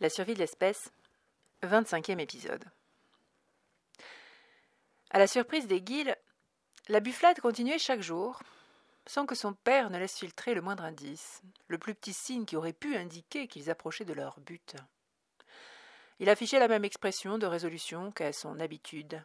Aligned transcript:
La 0.00 0.10
survie 0.10 0.34
de 0.34 0.40
l'espèce, 0.40 0.92
25e 1.62 2.18
épisode. 2.18 2.62
À 5.08 5.18
la 5.18 5.26
surprise 5.26 5.66
des 5.66 5.80
guilles, 5.80 6.14
la 6.88 7.00
bufflade 7.00 7.40
continuait 7.40 7.78
chaque 7.78 8.02
jour, 8.02 8.42
sans 9.06 9.24
que 9.24 9.34
son 9.34 9.54
père 9.54 9.88
ne 9.88 9.98
laisse 9.98 10.18
filtrer 10.18 10.52
le 10.52 10.60
moindre 10.60 10.84
indice, 10.84 11.40
le 11.68 11.78
plus 11.78 11.94
petit 11.94 12.12
signe 12.12 12.44
qui 12.44 12.56
aurait 12.56 12.74
pu 12.74 12.94
indiquer 12.94 13.48
qu'ils 13.48 13.70
approchaient 13.70 14.04
de 14.04 14.12
leur 14.12 14.38
but. 14.40 14.76
Il 16.18 16.28
affichait 16.28 16.58
la 16.58 16.68
même 16.68 16.84
expression 16.84 17.38
de 17.38 17.46
résolution 17.46 18.12
qu'à 18.12 18.34
son 18.34 18.60
habitude. 18.60 19.24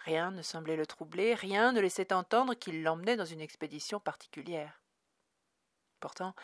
Rien 0.00 0.32
ne 0.32 0.42
semblait 0.42 0.76
le 0.76 0.86
troubler, 0.86 1.34
rien 1.34 1.70
ne 1.70 1.80
laissait 1.80 2.12
entendre 2.12 2.54
qu'il 2.54 2.82
l'emmenait 2.82 3.16
dans 3.16 3.24
une 3.24 3.40
expédition 3.40 4.00
particulière. 4.00 4.80
Pourtant, 6.00 6.34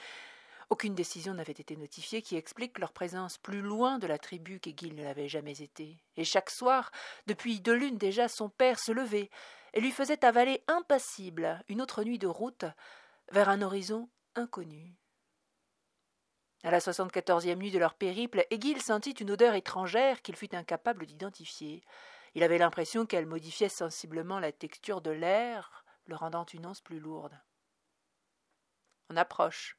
aucune 0.71 0.95
décision 0.95 1.35
n'avait 1.35 1.53
été 1.53 1.77
notifiée 1.77 2.23
qui 2.23 2.37
explique 2.37 2.79
leur 2.79 2.93
présence 2.93 3.39
plus 3.39 3.61
loin 3.61 3.99
de 3.99 4.07
la 4.07 4.19
tribu 4.19 4.61
qu'Aiguille 4.61 4.93
ne 4.93 5.05
l'avait 5.05 5.29
jamais 5.29 5.61
été. 5.61 5.99
Et 6.17 6.25
chaque 6.25 6.51
soir, 6.51 6.91
depuis 7.27 7.61
deux 7.61 7.75
lunes 7.75 7.99
déjà, 7.99 8.29
son 8.29 8.49
père 8.49 8.79
se 8.79 8.93
levait 8.93 9.31
et 9.73 9.81
lui 9.81 9.91
faisait 9.91 10.25
avaler 10.25 10.63
impassible 10.69 11.63
une 11.69 11.83
autre 11.83 12.05
nuit 12.05 12.19
de 12.19 12.27
route 12.27 12.65
vers 13.33 13.49
un 13.49 13.63
horizon 13.63 14.09
inconnu. 14.35 14.97
À 16.63 16.71
la 16.71 16.81
soixante-quatorzième 16.81 17.59
nuit 17.59 17.71
de 17.71 17.79
leur 17.79 17.95
périple, 17.95 18.47
Aiguille 18.51 18.81
sentit 18.81 19.11
une 19.11 19.33
odeur 19.33 19.55
étrangère 19.55 20.23
qu'il 20.23 20.35
fut 20.35 20.55
incapable 20.55 21.05
d'identifier. 21.05 21.83
Il 22.35 22.43
avait 22.43 22.59
l'impression 22.59 23.05
qu'elle 23.05 23.27
modifiait 23.27 23.69
sensiblement 23.69 24.41
la 24.41 24.51
texture 24.51 25.03
de 25.03 25.11
l'air, 25.11 25.85
le 26.07 26.17
rendant 26.17 26.47
une 26.47 26.67
once 26.67 26.81
plus 26.81 27.01
lourde. 27.01 27.39
On 29.11 29.17
approche. 29.17 29.77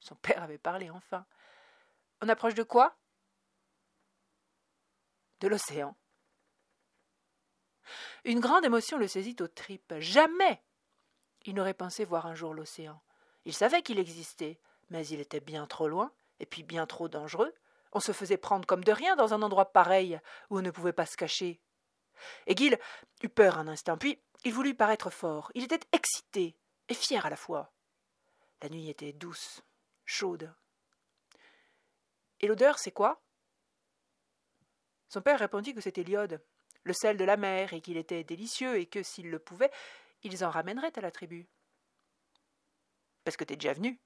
Son 0.00 0.16
père 0.16 0.42
avait 0.42 0.58
parlé 0.58 0.90
enfin. 0.90 1.24
On 2.20 2.28
approche 2.28 2.54
de 2.54 2.62
quoi? 2.62 2.96
De 5.40 5.48
l'océan. 5.48 5.96
Une 8.24 8.40
grande 8.40 8.64
émotion 8.64 8.98
le 8.98 9.08
saisit 9.08 9.36
aux 9.40 9.48
tripes. 9.48 9.94
Jamais 9.98 10.62
il 11.46 11.54
n'aurait 11.54 11.74
pensé 11.74 12.04
voir 12.04 12.26
un 12.26 12.34
jour 12.34 12.54
l'océan. 12.54 13.00
Il 13.44 13.54
savait 13.54 13.82
qu'il 13.82 13.98
existait, 13.98 14.60
mais 14.90 15.06
il 15.06 15.20
était 15.20 15.40
bien 15.40 15.66
trop 15.66 15.88
loin, 15.88 16.12
et 16.38 16.46
puis 16.46 16.62
bien 16.62 16.86
trop 16.86 17.08
dangereux. 17.08 17.54
On 17.92 18.00
se 18.00 18.12
faisait 18.12 18.36
prendre 18.36 18.66
comme 18.66 18.84
de 18.84 18.92
rien 18.92 19.16
dans 19.16 19.34
un 19.34 19.42
endroit 19.42 19.72
pareil, 19.72 20.20
où 20.50 20.58
on 20.58 20.62
ne 20.62 20.70
pouvait 20.70 20.92
pas 20.92 21.06
se 21.06 21.16
cacher. 21.16 21.60
Aiguille 22.46 22.76
eut 23.22 23.28
peur 23.28 23.58
un 23.58 23.68
instant, 23.68 23.96
puis 23.96 24.22
il 24.44 24.52
voulut 24.52 24.74
paraître 24.74 25.10
fort. 25.10 25.50
Il 25.54 25.64
était 25.64 25.80
excité 25.92 26.56
et 26.88 26.94
fier 26.94 27.24
à 27.24 27.30
la 27.30 27.36
fois. 27.36 27.72
La 28.62 28.68
nuit 28.68 28.90
était 28.90 29.14
douce, 29.14 29.62
chaude. 30.10 30.52
Et 32.40 32.46
l'odeur, 32.46 32.78
c'est 32.78 32.90
quoi? 32.90 33.22
Son 35.08 35.22
père 35.22 35.38
répondit 35.38 35.74
que 35.74 35.80
c'était 35.80 36.02
l'iode, 36.02 36.42
le 36.84 36.92
sel 36.92 37.16
de 37.16 37.24
la 37.24 37.36
mer, 37.36 37.72
et 37.72 37.80
qu'il 37.80 37.96
était 37.96 38.24
délicieux, 38.24 38.78
et 38.78 38.86
que 38.86 39.02
s'ils 39.02 39.30
le 39.30 39.38
pouvaient, 39.38 39.72
ils 40.22 40.44
en 40.44 40.50
ramèneraient 40.50 40.96
à 40.98 41.00
la 41.00 41.10
tribu. 41.10 41.48
Parce 43.24 43.36
que 43.36 43.44
t'es 43.44 43.56
déjà 43.56 43.72
venu. 43.72 44.00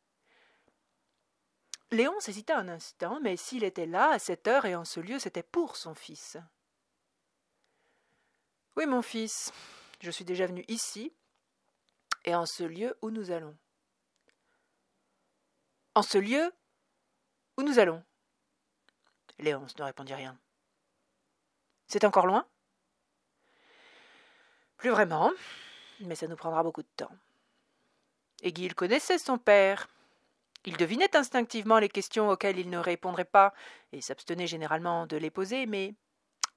Léon 1.91 2.19
hésita 2.27 2.59
un 2.59 2.69
instant, 2.69 3.21
mais 3.21 3.37
s'il 3.37 3.65
était 3.65 3.87
là, 3.87 4.11
à 4.11 4.19
cette 4.19 4.49
heure 4.49 4.67
et 4.67 4.75
en 4.75 4.85
ce 4.85 5.01
lieu, 5.01 5.19
c'était 5.19 5.43
pour 5.43 5.77
son 5.77 5.95
fils. 5.95 6.37
Oui, 8.77 8.87
mon 8.87 9.03
fils, 9.03 9.53
je 10.01 10.11
suis 10.11 10.25
déjà 10.25 10.47
venu 10.47 10.65
ici, 10.69 11.15
et 12.25 12.35
en 12.35 12.47
ce 12.47 12.65
lieu 12.65 12.97
où 13.03 13.11
nous 13.11 13.31
allons 13.31 13.57
en 15.95 16.03
ce 16.03 16.19
lieu 16.19 16.53
où 17.57 17.63
nous 17.63 17.79
allons. 17.79 18.03
Léonce 19.39 19.77
ne 19.79 19.85
répondit 19.85 20.15
rien. 20.15 20.39
C'est 21.87 22.05
encore 22.05 22.27
loin? 22.27 22.47
Plus 24.77 24.91
vraiment, 24.91 25.33
mais 26.01 26.15
ça 26.15 26.27
nous 26.27 26.37
prendra 26.37 26.63
beaucoup 26.63 26.83
de 26.83 26.89
temps. 26.97 27.13
Aiguille 28.43 28.69
connaissait 28.75 29.19
son 29.19 29.39
père. 29.39 29.89
Il 30.65 30.77
devinait 30.77 31.17
instinctivement 31.17 31.79
les 31.79 31.89
questions 31.89 32.29
auxquelles 32.29 32.59
il 32.59 32.71
ne 32.71 32.79
répondrait 32.79 33.25
pas, 33.25 33.53
et 33.93 34.01
s'abstenait 34.01 34.47
généralement 34.47 35.07
de 35.07 35.17
les 35.17 35.31
poser, 35.31 35.67
mais 35.67 35.95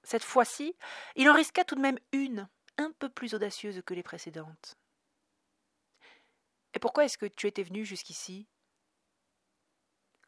cette 0.04 0.24
fois-ci, 0.24 0.76
il 1.16 1.30
en 1.30 1.34
risqua 1.34 1.66
tout 1.66 1.76
de 1.76 1.82
même 1.82 2.00
une, 2.14 2.48
un 2.78 2.92
peu 2.92 3.10
plus 3.10 3.34
audacieuse 3.34 3.82
que 3.86 3.94
les 3.94 4.04
précédentes. 4.04 4.78
Et 6.74 6.80
pourquoi 6.80 7.06
est-ce 7.06 7.18
que 7.18 7.26
tu 7.26 7.48
étais 7.48 7.64
venu 7.64 7.86
jusqu'ici? 7.86 8.48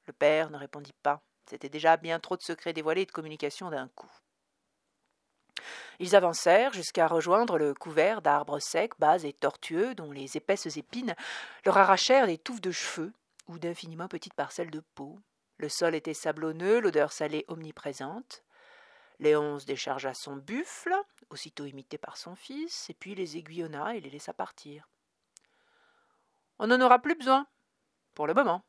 Le 0.09 0.13
père 0.13 0.49
ne 0.49 0.57
répondit 0.57 0.95
pas. 1.03 1.21
C'était 1.45 1.69
déjà 1.69 1.95
bien 1.95 2.19
trop 2.19 2.35
de 2.35 2.41
secrets 2.41 2.73
dévoilés 2.73 3.03
et 3.03 3.05
de 3.05 3.11
communications 3.11 3.69
d'un 3.69 3.89
coup. 3.89 4.11
Ils 5.99 6.15
avancèrent 6.15 6.73
jusqu'à 6.73 7.05
rejoindre 7.05 7.59
le 7.59 7.75
couvert 7.75 8.23
d'arbres 8.23 8.59
secs, 8.59 8.97
bas 8.97 9.23
et 9.23 9.33
tortueux, 9.33 9.93
dont 9.93 10.11
les 10.11 10.35
épaisses 10.35 10.77
épines 10.77 11.15
leur 11.63 11.77
arrachèrent 11.77 12.25
des 12.25 12.39
touffes 12.39 12.61
de 12.61 12.71
cheveux 12.71 13.13
ou 13.47 13.59
d'infiniment 13.59 14.07
petites 14.07 14.33
parcelles 14.33 14.71
de 14.71 14.81
peau. 14.95 15.19
Le 15.57 15.69
sol 15.69 15.93
était 15.93 16.15
sablonneux, 16.15 16.79
l'odeur 16.79 17.11
salée 17.11 17.45
omniprésente. 17.47 18.43
Léonce 19.19 19.65
déchargea 19.65 20.15
son 20.15 20.37
buffle, 20.37 20.95
aussitôt 21.29 21.65
imité 21.65 21.99
par 21.99 22.17
son 22.17 22.35
fils, 22.35 22.89
et 22.89 22.95
puis 22.95 23.13
les 23.13 23.37
aiguillonna 23.37 23.95
et 23.95 24.01
les 24.01 24.09
laissa 24.09 24.33
partir. 24.33 24.89
On 26.57 26.65
n'en 26.65 26.81
aura 26.81 26.97
plus 26.97 27.15
besoin, 27.15 27.45
pour 28.15 28.25
le 28.25 28.33
moment. 28.33 28.63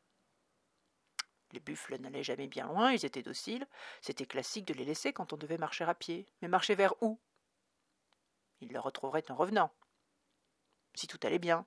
Les 1.53 1.59
buffles 1.59 1.97
n'allaient 1.97 2.23
jamais 2.23 2.47
bien 2.47 2.67
loin, 2.67 2.91
ils 2.91 3.05
étaient 3.05 3.23
dociles. 3.23 3.67
C'était 4.01 4.25
classique 4.25 4.65
de 4.65 4.73
les 4.73 4.85
laisser 4.85 5.13
quand 5.13 5.33
on 5.33 5.37
devait 5.37 5.57
marcher 5.57 5.83
à 5.83 5.93
pied. 5.93 6.25
Mais 6.41 6.47
marcher 6.47 6.75
vers 6.75 6.93
où? 7.01 7.19
Ils 8.61 8.71
le 8.71 8.79
retrouveraient 8.79 9.29
en 9.29 9.35
revenant. 9.35 9.71
Si 10.93 11.07
tout 11.07 11.19
allait 11.23 11.39
bien. 11.39 11.65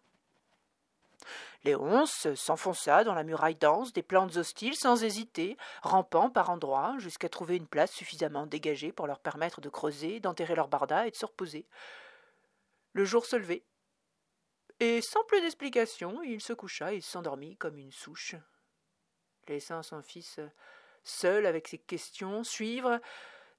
Léonce 1.65 2.35
s'enfonça 2.35 3.05
dans 3.05 3.15
la 3.15 3.25
muraille 3.25 3.55
dense 3.55 3.93
des 3.93 4.03
plantes 4.03 4.37
hostiles 4.37 4.77
sans 4.77 5.03
hésiter, 5.03 5.57
rampant 5.83 6.29
par 6.29 6.51
endroits 6.51 6.97
jusqu'à 6.99 7.29
trouver 7.29 7.57
une 7.57 7.67
place 7.67 7.93
suffisamment 7.93 8.47
dégagée 8.47 8.93
pour 8.93 9.07
leur 9.07 9.21
permettre 9.21 9.61
de 9.61 9.71
creuser, 9.71 10.21
d'enterrer 10.21 10.55
leur 10.55 10.69
barda 10.69 11.07
et 11.07 11.11
de 11.11 11.17
se 11.17 11.25
reposer. 11.25 11.67
Le 12.93 13.05
jour 13.05 13.25
se 13.25 13.37
levait. 13.37 13.65
Et 14.81 15.01
sans 15.01 15.25
plus 15.25 15.41
d'explication, 15.41 16.23
il 16.23 16.41
se 16.41 16.53
coucha 16.53 16.93
et 16.93 17.01
s'endormit 17.01 17.57
comme 17.57 17.79
une 17.79 17.93
souche 17.93 18.37
laissant 19.51 19.83
son 19.83 20.03
fils 20.03 20.41
seul 21.03 21.47
avec 21.47 21.69
ses 21.69 21.79
questions, 21.79 22.45
suivre 22.45 23.01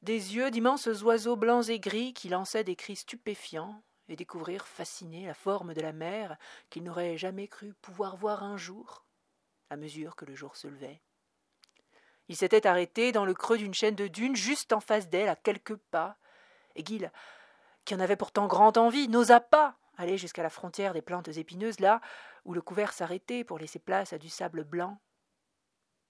des 0.02 0.36
yeux 0.36 0.52
d'immenses 0.52 0.88
oiseaux 1.02 1.36
blancs 1.36 1.70
et 1.70 1.80
gris 1.80 2.14
qui 2.14 2.30
lançaient 2.30 2.64
des 2.64 2.76
cris 2.76 2.96
stupéfiants, 2.96 3.82
et 4.08 4.16
découvrir 4.16 4.68
fasciné 4.68 5.26
la 5.26 5.34
forme 5.34 5.74
de 5.74 5.82
la 5.82 5.94
mer 5.94 6.38
qu'il 6.70 6.84
n'aurait 6.84 7.18
jamais 7.18 7.48
cru 7.48 7.74
pouvoir 7.82 8.16
voir 8.18 8.44
un 8.44 8.58
jour, 8.58 9.06
à 9.70 9.78
mesure 9.78 10.16
que 10.16 10.26
le 10.26 10.36
jour 10.36 10.56
se 10.56 10.68
levait. 10.68 11.02
Il 12.28 12.36
s'était 12.36 12.68
arrêté 12.68 13.12
dans 13.12 13.26
le 13.26 13.34
creux 13.34 13.58
d'une 13.58 13.74
chaîne 13.74 13.96
de 13.96 14.08
dunes 14.08 14.36
juste 14.36 14.74
en 14.74 14.80
face 14.80 15.10
d'elle, 15.10 15.30
à 15.30 15.36
quelques 15.36 15.76
pas, 15.76 16.18
et 16.76 16.84
Gil, 16.84 17.12
qui 17.84 17.96
en 17.96 18.00
avait 18.00 18.16
pourtant 18.16 18.48
grande 18.48 18.78
envie, 18.78 19.08
n'osa 19.08 19.40
pas 19.40 19.78
aller 19.98 20.18
jusqu'à 20.18 20.44
la 20.44 20.50
frontière 20.50 20.94
des 20.94 21.02
plantes 21.02 21.30
épineuses, 21.30 21.80
là 21.80 22.02
où 22.44 22.54
le 22.54 22.62
couvert 22.62 22.94
s'arrêtait 22.94 23.44
pour 23.44 23.60
laisser 23.60 23.80
place 23.80 24.12
à 24.12 24.18
du 24.18 24.30
sable 24.30 24.64
blanc 24.64 25.00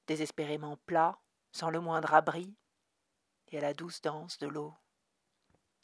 désespérément 0.08 0.78
plat, 0.86 1.20
sans 1.52 1.70
le 1.70 1.80
moindre 1.80 2.14
abri, 2.14 2.56
et 3.50 3.58
à 3.58 3.62
la 3.62 3.74
douce 3.74 4.02
danse 4.02 4.38
de 4.38 4.48
l'eau. 4.48 4.74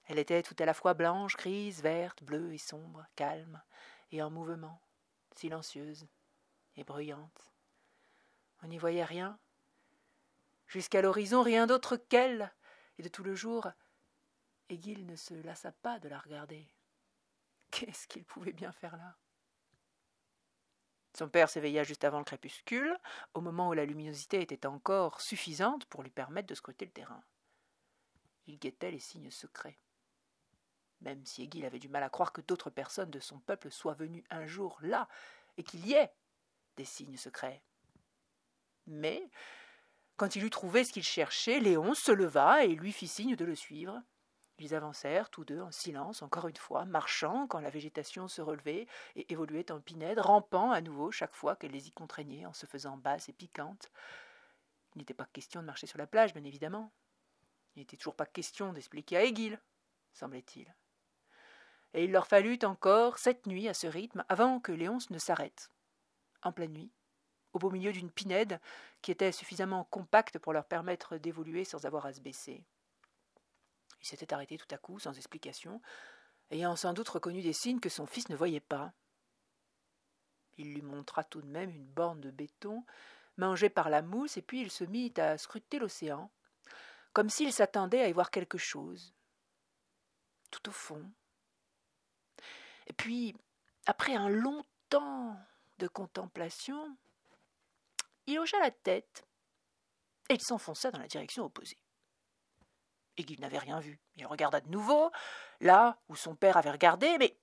Elle 0.06 0.20
était 0.20 0.44
tout 0.44 0.56
à 0.60 0.66
la 0.66 0.74
fois 0.74 0.94
blanche, 0.94 1.38
grise, 1.38 1.82
verte, 1.82 2.24
bleue 2.24 2.54
et 2.54 2.58
sombre, 2.58 3.06
calme 3.16 3.62
et 4.12 4.22
en 4.22 4.30
mouvement, 4.30 4.82
silencieuse 5.36 6.08
et 6.76 6.84
bruyante. 6.84 7.52
On 8.62 8.68
n'y 8.68 8.78
voyait 8.78 9.06
rien. 9.06 9.40
Jusqu'à 10.68 11.02
l'horizon, 11.02 11.42
rien 11.42 11.68
d'autre 11.68 11.98
qu'elle, 11.98 12.54
et 12.98 13.04
de 13.04 13.10
tout 13.10 13.24
le 13.24 13.36
jour, 13.36 13.70
et 14.70 14.78
ne 14.78 15.16
se 15.16 15.34
lassa 15.34 15.72
pas 15.72 16.00
de 16.00 16.08
la 16.08 16.20
regarder. 16.20 16.68
Qu'est-ce 17.72 18.08
qu'il 18.08 18.24
pouvait 18.24 18.54
bien 18.54 18.72
faire 18.72 18.96
là? 18.96 19.18
Son 21.18 21.28
père 21.28 21.50
s'éveilla 21.50 21.84
juste 21.84 22.04
avant 22.04 22.20
le 22.20 22.24
crépuscule, 22.24 22.98
au 23.34 23.42
moment 23.42 23.70
où 23.70 23.74
la 23.74 23.86
luminosité 23.86 24.42
était 24.42 24.66
encore 24.66 25.20
suffisante 25.22 25.86
pour 25.86 26.04
lui 26.04 26.10
permettre 26.10 26.48
de 26.48 26.56
scruter 26.56 26.86
le 26.86 26.92
terrain. 26.92 27.24
Il 28.48 28.58
guettait 28.58 28.92
les 28.92 29.00
signes 29.00 29.32
secrets. 29.32 29.78
Même 31.02 31.26
si 31.26 31.44
Aiguille 31.44 31.66
avait 31.66 31.80
du 31.80 31.90
mal 31.90 32.04
à 32.04 32.10
croire 32.10 32.32
que 32.32 32.42
d'autres 32.42 32.70
personnes 32.70 33.10
de 33.10 33.20
son 33.20 33.40
peuple 33.40 33.72
soient 33.72 33.94
venues 33.94 34.24
un 34.30 34.46
jour 34.46 34.78
là, 34.82 35.08
et 35.58 35.64
qu'il 35.64 35.86
y 35.86 35.94
ait 35.94 36.14
des 36.78 36.86
signes 36.86 37.18
secrets. 37.18 37.62
Mais, 38.88 39.30
quand 40.16 40.36
il 40.36 40.44
eut 40.44 40.50
trouvé 40.50 40.84
ce 40.84 40.94
qu'il 40.94 41.04
cherchait, 41.04 41.60
Léon 41.60 41.94
se 41.94 42.12
leva 42.12 42.64
et 42.64 42.76
lui 42.76 42.94
fit 42.94 43.08
signe 43.08 43.36
de 43.36 43.46
le 43.46 43.56
suivre. 43.56 44.02
Ils 44.60 44.76
avancèrent 44.76 45.30
tous 45.30 45.44
deux 45.44 45.62
en 45.62 45.72
silence, 45.72 46.22
encore 46.22 46.48
une 46.48 46.58
fois, 46.58 46.86
marchant 46.86 47.48
quand 47.48 47.60
la 47.60 47.70
végétation 47.70 48.28
se 48.28 48.42
relevait 48.42 48.88
et 49.16 49.32
évoluait 49.32 49.72
en 49.72 49.82
pinède, 49.82 50.20
rampant 50.20 50.72
à 50.72 50.82
nouveau 50.82 51.12
chaque 51.12 51.34
fois 51.34 51.56
qu'elle 51.56 51.72
les 51.72 51.88
y 51.88 51.92
contraignait 51.92 52.46
en 52.46 52.54
se 52.54 52.66
faisant 52.66 52.98
basse 52.98 53.30
et 53.30 53.34
piquante. 53.34 53.90
Il 54.94 55.00
n'était 55.00 55.14
pas 55.14 55.26
question 55.26 55.62
de 55.62 55.66
marcher 55.66 55.88
sur 55.88 55.98
la 55.98 56.06
plage, 56.08 56.34
bien 56.34 56.44
évidemment. 56.44 56.92
Il 57.76 57.80
n'était 57.80 57.98
toujours 57.98 58.16
pas 58.16 58.26
question 58.26 58.74
d'expliquer 58.74 59.18
à 59.18 59.24
Aiguille, 59.24 59.58
semblait-il. 60.14 60.74
Et 61.94 62.06
il 62.06 62.12
leur 62.12 62.28
fallut 62.28 62.60
encore 62.64 63.18
sept 63.18 63.48
nuits 63.48 63.68
à 63.68 63.74
ce 63.74 63.88
rythme 63.88 64.24
avant 64.30 64.60
que 64.60 64.72
Léonce 64.72 65.10
ne 65.10 65.18
s'arrête. 65.18 65.72
En 66.44 66.52
pleine 66.52 66.74
nuit, 66.74 66.92
au 67.54 67.60
beau 67.60 67.70
milieu 67.70 67.92
d'une 67.92 68.12
pinède 68.12 68.60
qui 69.02 69.12
était 69.12 69.32
suffisamment 69.32 69.86
compacte 69.86 70.40
pour 70.40 70.54
leur 70.54 70.66
permettre 70.66 71.18
d'évoluer 71.18 71.66
sans 71.66 71.86
avoir 71.86 72.06
à 72.06 72.14
se 72.14 72.22
baisser. 72.22 72.66
Il 74.02 74.08
s'était 74.08 74.34
arrêté 74.34 74.58
tout 74.58 74.74
à 74.74 74.78
coup, 74.78 75.00
sans 75.00 75.16
explication, 75.18 75.82
ayant 76.50 76.76
sans 76.76 76.94
doute 76.94 77.10
reconnu 77.10 77.42
des 77.42 77.54
signes 77.54 77.80
que 77.80 77.90
son 77.90 78.06
fils 78.06 78.30
ne 78.30 78.36
voyait 78.36 78.60
pas. 78.60 78.94
Il 80.58 80.74
lui 80.74 80.82
montra 80.82 81.24
tout 81.24 81.42
de 81.42 81.48
même 81.48 81.70
une 81.70 81.86
borne 81.86 82.20
de 82.20 82.32
béton 82.32 82.84
mangée 83.38 83.70
par 83.70 83.90
la 83.90 84.02
mousse, 84.02 84.38
et 84.38 84.42
puis 84.42 84.62
il 84.62 84.72
se 84.72 84.84
mit 84.84 85.14
à 85.18 85.38
scruter 85.38 85.80
l'océan, 85.80 86.32
comme 87.14 87.30
s'il 87.30 87.54
s'attendait 87.54 88.02
à 88.02 88.08
y 88.08 88.12
voir 88.12 88.32
quelque 88.32 88.58
chose. 88.58 89.14
Tout 90.50 90.70
au 90.70 90.72
fond. 90.72 91.10
Et 92.88 92.94
puis, 92.94 93.36
après 93.86 94.16
un 94.16 94.30
long 94.30 94.64
temps 94.90 95.38
de 95.78 95.88
contemplation, 95.88 96.98
il 98.28 98.40
hocha 98.40 98.60
la 98.60 98.72
tête 98.72 99.26
et 100.30 100.36
il 100.36 100.42
s'enfonça 100.42 100.92
dans 100.92 101.00
la 101.00 101.08
direction 101.08 101.46
opposée. 101.46 101.78
Et 103.18 103.24
qu'il 103.24 103.40
n'avait 103.42 103.58
rien 103.58 103.80
vu. 103.80 104.00
Il 104.16 104.26
regarda 104.26 104.62
de 104.62 104.70
nouveau, 104.70 105.12
là 105.60 106.00
où 106.08 106.16
son 106.16 106.36
père 106.36 106.58
avait 106.58 106.72
regardé, 106.72 107.18
mais 107.18 107.38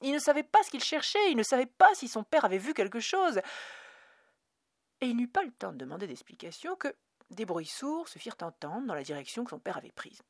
il 0.00 0.12
ne 0.12 0.18
savait 0.18 0.42
pas 0.42 0.62
ce 0.62 0.70
qu'il 0.70 0.82
cherchait, 0.82 1.30
il 1.30 1.36
ne 1.36 1.42
savait 1.42 1.66
pas 1.66 1.94
si 1.94 2.08
son 2.08 2.24
père 2.24 2.44
avait 2.44 2.58
vu 2.58 2.74
quelque 2.74 3.00
chose. 3.00 3.40
Et 5.00 5.06
il 5.06 5.16
n'eut 5.16 5.28
pas 5.28 5.42
le 5.42 5.52
temps 5.52 5.72
de 5.72 5.78
demander 5.78 6.06
d'explication 6.06 6.76
que 6.76 6.94
des 7.30 7.44
bruits 7.44 7.66
sourds 7.66 8.08
se 8.08 8.18
firent 8.18 8.36
entendre 8.40 8.86
dans 8.86 8.94
la 8.94 9.02
direction 9.02 9.44
que 9.44 9.50
son 9.50 9.58
père 9.58 9.76
avait 9.76 9.92
prise. 9.92 10.22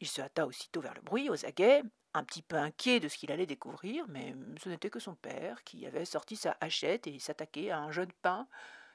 Il 0.00 0.08
se 0.08 0.20
hâta 0.20 0.46
aussitôt 0.46 0.80
vers 0.80 0.94
le 0.94 1.02
bruit, 1.02 1.30
aux 1.30 1.46
aguets, 1.46 1.82
un 2.14 2.24
petit 2.24 2.42
peu 2.42 2.56
inquiet 2.56 3.00
de 3.00 3.08
ce 3.08 3.16
qu'il 3.16 3.30
allait 3.30 3.46
découvrir, 3.46 4.06
mais 4.08 4.34
ce 4.62 4.68
n'était 4.68 4.90
que 4.90 5.00
son 5.00 5.14
père 5.14 5.62
qui 5.64 5.86
avait 5.86 6.04
sorti 6.04 6.36
sa 6.36 6.56
hachette 6.60 7.06
et 7.06 7.18
s'attaquait 7.18 7.70
à 7.70 7.78
un 7.80 7.90
jeune 7.90 8.12
pain, 8.22 8.48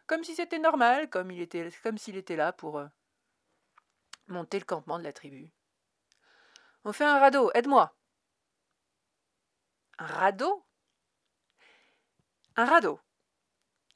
comme 0.08 0.24
si 0.24 0.36
c'était 0.36 0.60
normal, 0.60 1.10
comme 1.10 1.32
était, 1.32 1.70
comme 1.84 1.98
s'il 1.98 2.18
était 2.18 2.36
là 2.36 2.52
pour 2.52 2.80
euh, 2.80 2.88
monter 4.30 4.60
le 4.60 4.66
campement 4.66 5.00
de 5.00 5.04
la 5.04 5.14
tribu. 5.14 5.52
On 6.84 6.94
fait 6.94 7.06
un 7.06 7.20
radeau, 7.20 7.52
aide-moi. 7.54 7.96
Un 9.98 10.06
radeau? 10.06 10.66
Un 12.56 12.66
radeau? 12.66 13.00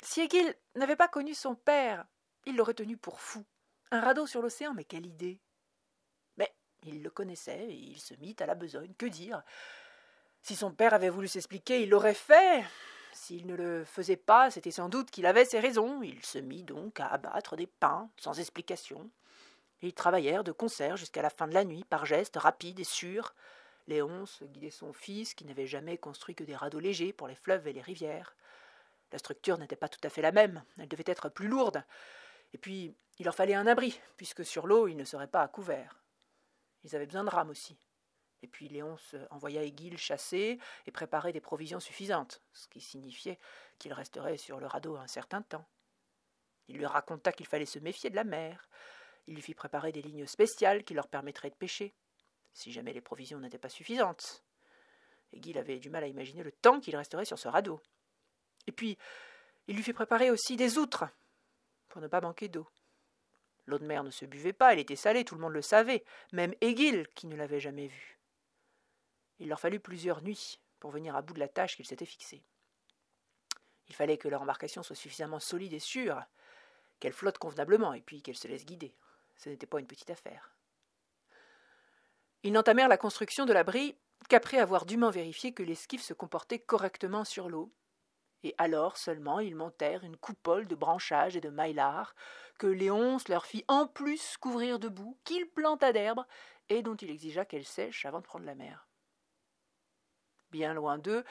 Si 0.02 0.22
Egil 0.22 0.56
n'avait 0.76 0.98
pas 0.98 1.08
connu 1.08 1.34
son 1.34 1.56
père, 1.56 2.06
il 2.46 2.58
l'aurait 2.58 2.74
tenu 2.74 2.98
pour 2.98 3.22
fou. 3.22 3.46
Un 3.92 4.02
radeau 4.02 4.28
sur 4.28 4.42
l'océan, 4.42 4.74
mais 4.74 4.84
quelle 4.84 5.06
idée 5.06 5.40
Mais 6.38 6.54
il 6.84 7.02
le 7.02 7.10
connaissait 7.10 7.68
il 7.70 8.00
se 8.02 8.14
mit 8.16 8.36
à 8.40 8.46
la 8.46 8.56
besogne. 8.56 8.94
Que 8.96 9.06
dire? 9.06 9.44
Si 10.42 10.58
son 10.58 10.74
père 10.74 10.94
avait 10.94 11.10
voulu 11.10 11.30
s'expliquer, 11.30 11.84
il 11.84 11.90
l'aurait 11.90 12.14
fait. 12.14 12.66
S'il 13.14 13.48
ne 13.48 13.56
le 13.56 13.86
faisait 13.86 14.18
pas, 14.18 14.52
c'était 14.52 14.72
sans 14.72 14.90
doute 14.90 15.10
qu'il 15.10 15.26
avait 15.26 15.46
ses 15.46 15.60
raisons. 15.60 16.02
Il 16.02 16.26
se 16.26 16.40
mit 16.40 16.64
donc 16.64 17.00
à 17.00 17.08
abattre 17.08 17.56
des 17.56 17.68
pains, 17.68 18.10
sans 18.18 18.38
explication. 18.40 19.10
Ils 19.84 19.94
travaillèrent 19.94 20.46
de 20.46 20.54
concert 20.54 20.96
jusqu'à 20.96 21.22
la 21.22 21.30
fin 21.30 21.46
de 21.46 21.54
la 21.54 21.66
nuit, 21.66 21.84
par 21.84 22.06
gestes 22.06 22.38
rapides 22.38 22.80
et 22.80 22.86
sûrs. 22.86 23.36
Léonce 23.88 24.42
guidait 24.44 24.72
son 24.72 24.94
fils, 24.94 25.34
qui 25.34 25.44
n'avait 25.44 25.68
jamais 25.68 25.98
construit 25.98 26.36
que 26.36 26.46
des 26.46 26.56
radeaux 26.56 26.80
légers 26.80 27.12
pour 27.12 27.28
les 27.28 27.36
fleuves 27.36 27.68
et 27.68 27.74
les 27.74 27.82
rivières. 27.82 28.36
La 29.12 29.18
structure 29.20 29.58
n'était 29.58 29.76
pas 29.76 29.90
tout 29.90 30.00
à 30.04 30.10
fait 30.10 30.22
la 30.22 30.32
même, 30.32 30.64
elle 30.80 30.88
devait 30.88 31.04
être 31.06 31.28
plus 31.28 31.50
lourde. 31.50 31.84
Et 32.54 32.58
puis, 32.58 32.96
il 33.20 33.26
leur 33.26 33.36
fallait 33.36 33.56
un 33.56 33.68
abri, 33.68 34.00
puisque 34.16 34.46
sur 34.46 34.68
l'eau, 34.68 34.88
ils 34.88 34.96
ne 34.96 35.04
seraient 35.04 35.28
pas 35.28 35.42
à 35.42 35.50
couvert. 35.50 36.02
Ils 36.86 36.96
avaient 36.96 37.06
besoin 37.06 37.26
de 37.26 37.30
rames 37.30 37.50
aussi. 37.50 37.78
Et 38.42 38.48
puis 38.48 38.70
Léonce 38.70 39.16
envoya 39.32 39.64
Aiguille 39.64 39.98
chasser 39.98 40.60
et 40.86 40.92
préparer 40.92 41.34
des 41.34 41.42
provisions 41.42 41.80
suffisantes, 41.80 42.42
ce 42.54 42.68
qui 42.68 42.82
signifiait 42.82 43.40
qu'il 43.80 43.94
resterait 43.94 44.38
sur 44.38 44.60
le 44.60 44.68
radeau 44.68 44.96
un 44.96 45.08
certain 45.08 45.42
temps. 45.42 45.66
Il 46.68 46.78
lui 46.78 46.86
raconta 46.86 47.32
qu'il 47.34 47.48
fallait 47.48 47.66
se 47.66 47.80
méfier 47.80 48.10
de 48.10 48.16
la 48.16 48.24
mer. 48.24 48.70
Il 49.28 49.36
lui 49.36 49.42
fit 49.42 49.54
préparer 49.54 49.92
des 49.92 50.02
lignes 50.02 50.28
spéciales 50.28 50.84
qui 50.84 50.94
leur 50.94 51.08
permettraient 51.08 51.50
de 51.50 51.56
pêcher, 51.56 51.94
si 52.54 52.72
jamais 52.72 52.94
les 52.94 53.02
provisions 53.02 53.40
n'étaient 53.40 53.58
pas 53.58 53.70
suffisantes. 53.70 54.44
Aiguille 55.32 55.58
avait 55.58 55.80
du 55.80 55.90
mal 55.90 56.04
à 56.04 56.08
imaginer 56.08 56.44
le 56.44 56.52
temps 56.52 56.80
qu'il 56.80 56.96
resterait 56.96 57.26
sur 57.26 57.40
ce 57.40 57.48
radeau. 57.48 57.82
Et 58.68 58.72
puis, 58.72 58.98
il 59.68 59.76
lui 59.76 59.84
fit 59.84 59.94
préparer 59.94 60.30
aussi 60.30 60.56
des 60.56 60.78
outres, 60.78 61.06
pour 61.90 62.02
ne 62.02 62.08
pas 62.08 62.22
manquer 62.22 62.50
d'eau. 62.50 62.68
L'eau 63.66 63.80
de 63.80 63.86
mer 63.86 64.04
ne 64.04 64.12
se 64.12 64.26
buvait 64.26 64.54
pas, 64.54 64.74
elle 64.74 64.80
était 64.80 64.96
salée, 64.96 65.24
tout 65.24 65.36
le 65.36 65.42
monde 65.42 65.54
le 65.54 65.62
savait, 65.62 66.04
même 66.34 66.54
Aiguille 66.60 67.06
qui 67.16 67.28
ne 67.28 67.36
l'avait 67.36 67.62
jamais 67.62 67.88
vue. 67.88 68.20
Il 69.40 69.48
leur 69.48 69.60
fallut 69.60 69.80
plusieurs 69.80 70.22
nuits 70.22 70.60
pour 70.80 70.92
venir 70.92 71.16
à 71.16 71.22
bout 71.22 71.34
de 71.34 71.40
la 71.40 71.48
tâche 71.48 71.76
qu'ils 71.76 71.88
s'étaient 71.88 72.06
fixée. 72.06 72.44
Il 73.88 73.96
fallait 73.96 74.18
que 74.18 74.28
leur 74.28 74.42
embarcation 74.42 74.84
soit 74.84 74.96
suffisamment 74.96 75.40
solide 75.40 75.74
et 75.74 75.80
sûre, 75.80 76.22
qu'elle 77.00 77.14
flotte 77.14 77.38
convenablement 77.38 77.94
et 77.94 78.02
puis 78.02 78.22
qu'elle 78.22 78.38
se 78.38 78.48
laisse 78.48 78.66
guider. 78.66 78.94
Ce 79.36 79.50
n'était 79.50 79.66
pas 79.66 79.80
une 79.80 79.88
petite 79.88 80.10
affaire. 80.10 80.56
Ils 82.44 82.52
n'entamèrent 82.52 82.88
la 82.88 82.98
construction 82.98 83.46
de 83.46 83.54
l'abri 83.54 83.98
qu'après 84.30 84.58
avoir 84.58 84.86
dûment 84.86 85.10
vérifié 85.10 85.54
que 85.54 85.64
l'esquif 85.64 86.02
se 86.02 86.14
comportait 86.14 86.60
correctement 86.60 87.24
sur 87.24 87.50
l'eau, 87.50 87.74
et 88.44 88.54
alors 88.58 88.98
seulement 88.98 89.40
ils 89.40 89.56
montèrent 89.56 90.04
une 90.04 90.18
coupole 90.18 90.68
de 90.68 90.76
branchages 90.76 91.36
et 91.38 91.42
de 91.42 91.50
maillards, 91.50 92.16
que 92.58 92.68
Léonce 92.68 93.28
leur 93.30 93.46
fit 93.46 93.64
en 93.68 93.88
plus 93.88 94.38
couvrir 94.38 94.80
de 94.80 94.90
boue, 94.90 95.18
qu'il 95.24 95.50
planta 95.50 95.94
d'herbe, 95.94 96.26
et 96.70 96.82
dont 96.82 96.96
il 96.96 97.10
exigea 97.10 97.46
qu'elle 97.46 97.66
sèche 97.66 98.06
avant 98.06 98.20
de 98.20 98.26
prendre 98.26 98.46
la 98.46 98.56
mer. 98.56 98.88
Bien 100.52 100.74
loin 100.74 100.98
d'eux, 100.98 101.24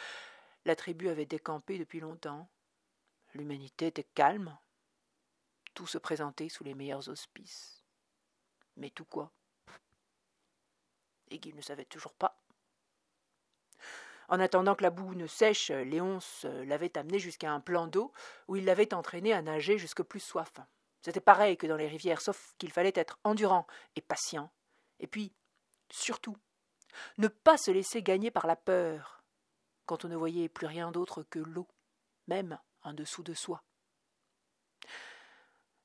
la 0.65 0.77
tribu 0.77 1.09
avait 1.09 1.27
décampé 1.27 1.79
depuis 1.79 2.01
longtemps. 2.01 2.49
L'humanité 3.35 3.89
était 3.89 4.09
calme. 4.15 4.57
Tout 5.75 5.87
se 5.87 5.99
présentait 5.99 6.49
sous 6.49 6.65
les 6.65 6.75
meilleurs 6.75 7.09
auspices. 7.09 7.82
Mais 8.77 8.91
tout 8.91 9.05
quoi? 9.05 9.31
Et 11.31 11.39
qu'il 11.39 11.57
ne 11.57 11.63
savait 11.63 11.85
toujours 11.85 12.15
pas. 12.15 12.39
En 14.29 14.41
attendant 14.41 14.75
que 14.75 14.83
la 14.83 14.91
boue 14.91 15.15
ne 15.15 15.27
sèche, 15.27 15.71
Léonce 15.71 16.45
l'avait 16.45 16.97
amené 16.97 17.19
jusqu'à 17.19 17.53
un 17.53 17.61
plan 17.61 17.87
d'eau 17.87 18.13
où 18.49 18.57
il 18.57 18.65
l'avait 18.65 18.95
entraîné 18.95 19.33
à 19.33 19.43
nager 19.43 19.79
jusque 19.79 20.03
plus 20.03 20.21
soif. 20.21 20.53
C'était 21.03 21.21
pareil 21.21 21.57
que 21.57 21.67
dans 21.67 21.77
les 21.77 21.89
rivières, 21.89 22.21
sauf 22.21 22.55
qu'il 22.59 22.73
fallait 22.73 22.93
être 22.95 23.19
endurant 23.25 23.67
et 23.97 24.01
patient. 24.01 24.51
Et 25.01 25.07
puis, 25.07 25.35
surtout, 25.91 26.37
ne 27.19 27.29
pas 27.29 27.59
se 27.59 27.71
laisser 27.71 28.03
gagner 28.03 28.31
par 28.31 28.47
la 28.47 28.57
peur, 28.57 29.23
quand 29.85 30.05
on 30.05 30.09
ne 30.09 30.17
voyait 30.17 30.49
plus 30.49 30.67
rien 30.67 30.93
d'autre 30.93 31.23
que 31.25 31.41
l'eau, 31.41 31.67
même 32.29 32.59
en 32.83 32.95
dessous 32.95 33.23
de 33.23 33.35
soi. 33.35 33.63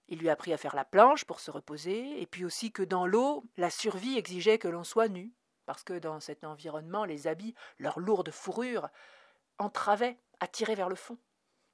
Il 0.10 0.20
lui 0.20 0.30
apprit 0.30 0.54
à 0.54 0.58
faire 0.58 0.76
la 0.76 0.86
planche 0.86 1.26
pour 1.26 1.40
se 1.40 1.52
reposer, 1.52 2.22
et 2.22 2.26
puis 2.26 2.46
aussi 2.46 2.72
que 2.72 2.84
dans 2.84 3.06
l'eau, 3.06 3.44
la 3.58 3.70
survie 3.70 4.18
exigeait 4.18 4.58
que 4.58 4.68
l'on 4.68 4.84
soit 4.84 5.10
nu, 5.10 5.34
parce 5.66 5.84
que 5.84 6.00
dans 6.00 6.20
cet 6.20 6.44
environnement, 6.46 7.04
les 7.04 7.28
habits, 7.28 7.56
leur 7.78 8.00
lourde 8.00 8.32
fourrure, 8.32 8.90
entravaient, 9.58 10.18
attiraient 10.40 10.76
vers 10.76 10.90
le 10.90 10.96
fond. 10.96 11.18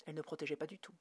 Elles 0.08 0.16
ne 0.16 0.22
protégeaient 0.22 0.56
pas 0.56 0.66
du 0.66 0.80
tout. 0.80 0.94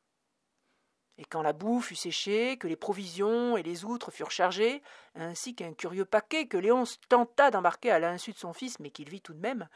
Et 1.19 1.25
quand 1.25 1.43
la 1.43 1.53
boue 1.53 1.81
fut 1.81 1.97
séchée, 1.97 2.57
que 2.57 2.69
les 2.69 2.77
provisions 2.77 3.57
et 3.57 3.63
les 3.63 3.85
outres 3.85 4.11
furent 4.11 4.31
chargées, 4.31 4.83
ainsi 5.15 5.55
qu'un 5.55 5.73
curieux 5.75 6.05
paquet 6.05 6.47
que 6.47 6.57
Léonce 6.57 6.99
tenta 7.09 7.51
d'embarquer 7.51 7.91
à 7.91 7.99
l'insu 7.99 8.33
de 8.33 8.39
son 8.39 8.53
fils, 8.53 8.79
mais 8.79 8.91
qu'il 8.91 9.09
vit 9.09 9.21
tout 9.21 9.35
de 9.35 9.41
même, 9.41 9.69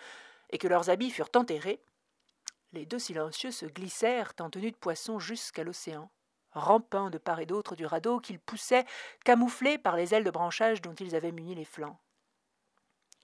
et 0.50 0.58
que 0.58 0.68
leurs 0.68 0.90
habits 0.90 1.10
furent 1.10 1.30
enterrés, 1.34 1.82
les 2.72 2.86
deux 2.86 2.98
silencieux 2.98 3.50
se 3.50 3.66
glissèrent 3.66 4.32
en 4.40 4.50
tenue 4.50 4.70
de 4.70 4.76
poisson 4.76 5.18
jusqu'à 5.18 5.64
l'océan, 5.64 6.10
rampant 6.56 7.10
de 7.10 7.18
part 7.18 7.40
et 7.40 7.46
d'autre 7.46 7.76
du 7.76 7.86
radeau 7.86 8.18
qu'ils 8.18 8.40
poussaient, 8.40 8.86
camouflés 9.25 9.78
par 9.78 9.96
les 9.96 10.14
ailes 10.14 10.25
de 10.25 10.30
branchage 10.30 10.82
dont 10.82 10.94
ils 10.94 11.14
avaient 11.14 11.32
muni 11.32 11.54
les 11.54 11.64
flancs. 11.64 11.98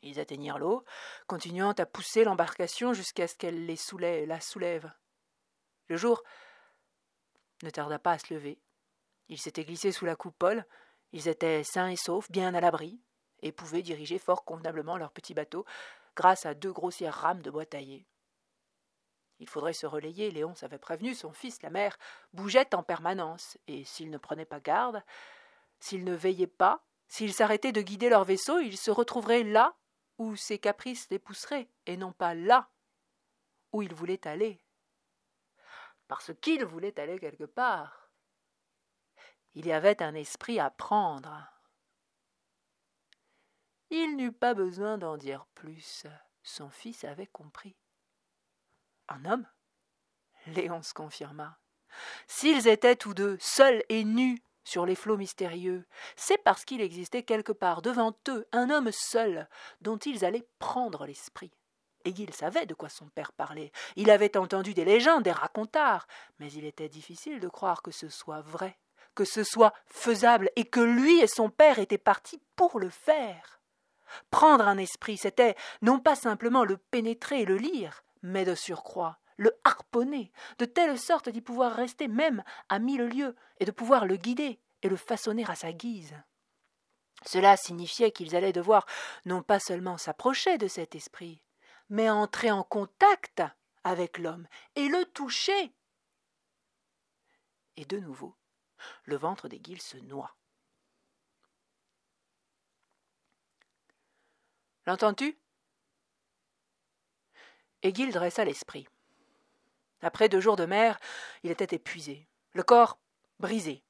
Ils 0.03 0.21
atteignirent 0.21 0.59
l'eau, 0.59 0.85
continuant 1.27 1.73
à 1.73 1.87
pousser 1.87 2.25
l'embarcation 2.25 2.93
jusqu'à 2.93 3.29
ce 3.29 3.37
qu'elle 3.37 3.67
les 3.67 4.27
la 4.27 4.41
soulève. 4.41 4.93
Le 5.89 5.97
jour 5.97 6.23
ne 7.63 7.71
tarda 7.71 7.99
pas 7.99 8.13
à 8.13 8.19
se 8.19 8.35
lever. 8.35 8.59
Ils 9.29 9.41
s'étaient 9.41 9.65
glissés 9.65 9.93
sous 9.93 10.05
la 10.05 10.17
coupole, 10.17 10.67
ils 11.13 11.29
étaient 11.29 11.63
sains 11.63 11.89
et 11.89 11.97
saufs, 11.97 12.31
bien 12.31 12.55
à 12.55 12.61
l'abri, 12.61 13.01
et 13.43 13.53
pouvaient 13.53 13.83
diriger 13.83 14.19
fort 14.19 14.45
convenablement 14.45 14.97
leur 14.97 15.13
petit 15.13 15.35
bateau 15.35 15.65
grâce 16.17 16.47
à 16.47 16.55
deux 16.55 16.73
grossières 16.73 17.15
rames 17.15 17.43
de 17.43 17.51
bois 17.51 17.67
taillé. 17.67 18.07
Il 19.43 19.49
faudrait 19.49 19.75
se 19.75 19.87
relayer, 19.87 20.31
Léon 20.31 20.55
avait 20.63 20.79
prévenu, 20.79 21.15
son 21.15 21.33
fils, 21.33 21.61
la 21.61 21.71
mère, 21.71 21.99
bougeait 22.33 22.75
en 22.75 22.83
permanence, 22.83 23.59
et 23.67 23.85
s'il 23.85 24.11
ne 24.11 24.19
prenait 24.19 24.47
pas 24.47 24.61
garde, 24.61 25.03
s'il 25.79 26.05
ne 26.05 26.15
veillait 26.15 26.47
pas, 26.47 26.83
s'ils 27.09 27.35
s'arrêtaient 27.35 27.73
de 27.73 27.83
guider 27.83 28.09
leur 28.09 28.25
vaisseau, 28.25 28.59
ils 28.61 28.79
se 28.79 28.91
retrouveraient 28.91 29.43
là 29.43 29.75
où 30.19 30.37
ses 30.37 30.59
caprices 30.59 31.09
les 31.11 31.19
pousseraient, 31.19 31.69
et 31.85 31.99
non 31.99 32.13
pas 32.13 32.35
là 32.35 32.71
où 33.73 33.83
ils 33.83 33.95
voulaient 33.95 34.27
aller 34.27 34.63
parce 36.13 36.31
qu'il 36.43 36.63
voulait 36.67 37.01
aller 37.01 37.19
quelque 37.19 37.45
part. 37.45 38.11
Il 39.55 39.65
y 39.65 39.73
avait 39.73 40.03
un 40.03 40.15
esprit 40.15 40.61
à 40.61 40.69
prendre. 40.69 41.51
Il 43.89 44.19
n'eut 44.19 44.31
pas 44.31 44.53
besoin 44.53 44.99
d'en 44.99 45.17
dire 45.17 45.47
plus. 45.55 46.07
Son 46.43 46.69
fils 46.69 47.05
avait 47.05 47.29
compris. 47.29 47.79
Un 49.09 49.25
homme? 49.25 49.47
Léonce 50.47 50.93
confirma. 50.93 51.59
S'ils 52.27 52.69
étaient 52.69 52.97
tous 52.97 53.15
deux, 53.15 53.37
seuls 53.41 53.83
et 53.89 54.05
nus, 54.05 54.43
sur 54.65 54.87
les 54.87 54.95
flots 54.95 55.17
mystérieux, 55.17 55.85
c'est 56.17 56.39
parce 56.39 56.65
qu'il 56.65 56.81
existait 56.81 57.25
quelque 57.25 57.53
part 57.53 57.83
devant 57.83 58.17
eux 58.29 58.47
un 58.53 58.71
homme 58.71 58.91
seul, 58.93 59.49
dont 59.81 59.99
ils 59.99 60.25
allaient 60.25 60.47
prendre 60.59 61.05
l'esprit. 61.05 61.53
Et 62.05 62.11
il 62.11 62.33
savait 62.33 62.67
de 62.67 62.75
quoi 62.75 62.89
son 62.89 63.09
père 63.09 63.33
parlait. 63.33 63.73
Il 63.97 64.11
avait 64.11 64.37
entendu 64.37 64.75
des 64.75 64.85
légendes, 64.85 65.23
des 65.23 65.33
racontards, 65.33 66.07
mais 66.39 66.51
il 66.53 66.65
était 66.65 66.89
difficile 66.89 67.41
de 67.41 67.49
croire 67.49 67.83
que 67.83 67.91
ce 67.91 68.09
soit 68.09 68.41
vrai, 68.41 68.79
que 69.15 69.25
ce 69.25 69.45
soit 69.45 69.73
faisable, 69.87 70.51
et 70.57 70.65
que 70.65 70.81
lui 70.81 71.21
et 71.21 71.29
son 71.29 71.51
père 71.51 71.79
étaient 71.79 71.99
partis 71.99 72.41
pour 72.57 72.81
le 72.81 72.91
faire. 72.91 73.61
Prendre 74.31 74.67
un 74.67 74.79
esprit, 74.79 75.17
c'était 75.17 75.57
non 75.81 75.99
pas 75.99 76.17
simplement 76.17 76.65
le 76.65 76.77
pénétrer 76.77 77.43
et 77.43 77.47
le 77.47 77.57
lire, 77.57 78.03
mais 78.23 78.45
de 78.45 78.55
surcroît 78.55 79.19
le 79.37 79.59
harponner, 79.65 80.31
de 80.59 80.65
telle 80.65 80.99
sorte 80.99 81.29
d'y 81.29 81.41
pouvoir 81.41 81.75
rester 81.75 82.09
même 82.09 82.45
à 82.69 82.79
mille 82.79 83.03
lieues, 83.03 83.37
et 83.59 83.65
de 83.65 83.71
pouvoir 83.71 84.07
le 84.07 84.17
guider 84.17 84.61
et 84.83 84.89
le 84.89 84.97
façonner 84.97 85.45
à 85.49 85.55
sa 85.55 85.73
guise. 85.73 86.15
Cela 87.27 87.57
signifiait 87.57 88.13
qu'ils 88.13 88.35
allaient 88.37 88.53
devoir 88.53 88.87
non 89.25 89.43
pas 89.43 89.61
seulement 89.61 89.99
s'approcher 89.99 90.59
de 90.59 90.69
cet 90.69 90.95
esprit, 90.95 91.43
mais 91.89 92.11
entrer 92.11 92.51
en 92.51 92.63
contact 92.63 93.43
avec 93.85 94.19
l'homme 94.19 94.47
et 94.77 94.89
le 94.89 95.05
toucher. 95.07 95.73
Et 97.77 97.85
de 97.85 97.99
nouveau, 97.99 98.37
le 99.05 99.17
ventre 99.17 99.49
des 99.49 99.61
se 99.79 99.97
noie. 99.99 100.37
L'entends-tu? 104.87 105.42
Égil 107.83 108.13
dressa 108.13 108.45
l'esprit. 108.45 108.87
Après 110.03 110.29
deux 110.29 110.41
jours 110.41 110.57
de 110.57 110.67
mer, 110.67 110.99
il 111.43 111.51
était 111.51 111.75
épuisé, 111.77 112.27
le 112.53 112.63
corps 112.63 112.99
brisé, 113.41 113.83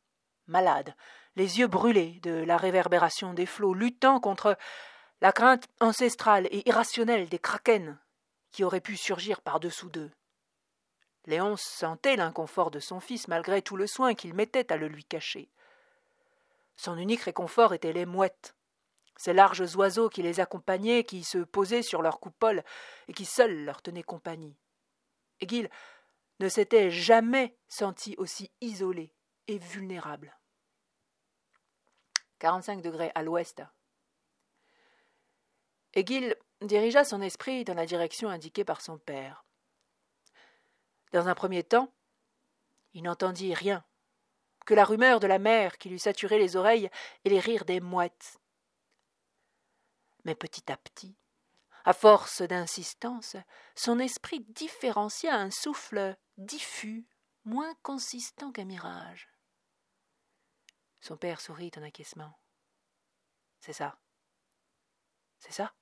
malade, 0.47 0.95
les 1.37 1.59
yeux 1.59 1.67
brûlés 1.67 2.21
de 2.23 2.33
la 2.33 2.57
réverbération 2.57 3.35
des 3.35 3.47
flots, 3.47 3.75
luttant 3.75 4.21
contre 4.21 4.57
la 5.21 5.33
crainte 5.33 5.69
ancestrale 5.81 6.47
et 6.51 6.69
irrationnelle 6.69 7.29
des 7.29 7.39
krakens 7.39 7.97
qui 8.51 8.65
auraient 8.65 8.81
pu 8.81 8.97
surgir 8.97 9.41
par-dessous 9.41 9.89
d'eux. 9.89 10.11
Léonce 11.27 11.63
sentait 11.63 12.17
l'inconfort 12.17 12.71
de 12.71 12.81
son 12.81 13.01
fils 13.01 13.29
malgré 13.29 13.63
tout 13.63 13.77
le 13.77 13.87
soin 13.87 14.15
qu'il 14.15 14.35
mettait 14.35 14.73
à 14.73 14.77
le 14.77 14.89
lui 14.89 15.05
cacher. 15.05 15.49
Son 16.77 16.99
unique 16.99 17.23
réconfort 17.23 17.75
étaient 17.75 17.93
les 17.93 18.07
mouettes, 18.07 18.55
ces 19.17 19.33
larges 19.33 19.77
oiseaux 19.77 20.09
qui 20.09 20.23
les 20.23 20.41
accompagnaient, 20.41 21.05
qui 21.05 21.25
se 21.25 21.39
posaient 21.39 21.83
sur 21.83 22.03
leur 22.03 22.21
coupole 22.21 22.65
et 23.09 23.13
qui 23.13 23.25
seuls 23.25 23.65
leur 23.65 23.83
tenaient 23.83 24.03
compagnie. 24.03 24.57
Et 25.41 25.47
qu'il 25.47 25.71
ne 26.41 26.49
s'était 26.49 26.91
jamais 26.91 27.57
senti 27.69 28.15
aussi 28.19 28.51
isolé 28.61 29.15
et 29.49 29.59
vulnérable. 29.59 30.37
45 32.39 32.83
degrés 32.83 33.13
à 33.15 33.23
l'ouest. 33.23 33.63
Egil 35.95 36.35
dirigea 36.61 37.05
son 37.05 37.21
esprit 37.21 37.65
dans 37.65 37.75
la 37.75 37.87
direction 37.87 38.29
indiquée 38.29 38.65
par 38.65 38.81
son 38.81 38.99
père. 38.99 39.45
Dans 41.13 41.29
un 41.29 41.35
premier 41.35 41.63
temps, 41.63 41.93
il 42.95 43.03
n'entendit 43.03 43.55
rien, 43.55 43.85
que 44.67 44.75
la 44.75 44.85
rumeur 44.85 45.21
de 45.21 45.27
la 45.27 45.39
mer 45.39 45.79
qui 45.79 45.89
lui 45.89 45.99
saturait 45.99 46.39
les 46.39 46.57
oreilles 46.57 46.91
et 47.25 47.31
les 47.31 47.41
rires 47.41 47.65
des 47.65 47.81
mouettes. 47.81 48.39
Mais 50.25 50.35
petit 50.35 50.71
à 50.71 50.77
petit, 50.77 51.17
à 51.85 51.93
force 51.93 52.43
d'insistance, 52.43 53.37
son 53.75 53.99
esprit 53.99 54.41
différencia 54.51 55.35
un 55.35 55.51
souffle 55.51 56.17
diffus, 56.37 57.07
moins 57.45 57.75
consistant 57.83 58.53
qu'un 58.53 58.65
mirage. 58.65 59.29
Son 61.01 61.17
père 61.17 61.41
sourit 61.41 61.73
en 61.77 61.83
acquiescement. 61.83 62.39
C'est 63.61 63.73
ça. 63.73 63.99
C'est 65.39 65.53
ça. 65.53 65.75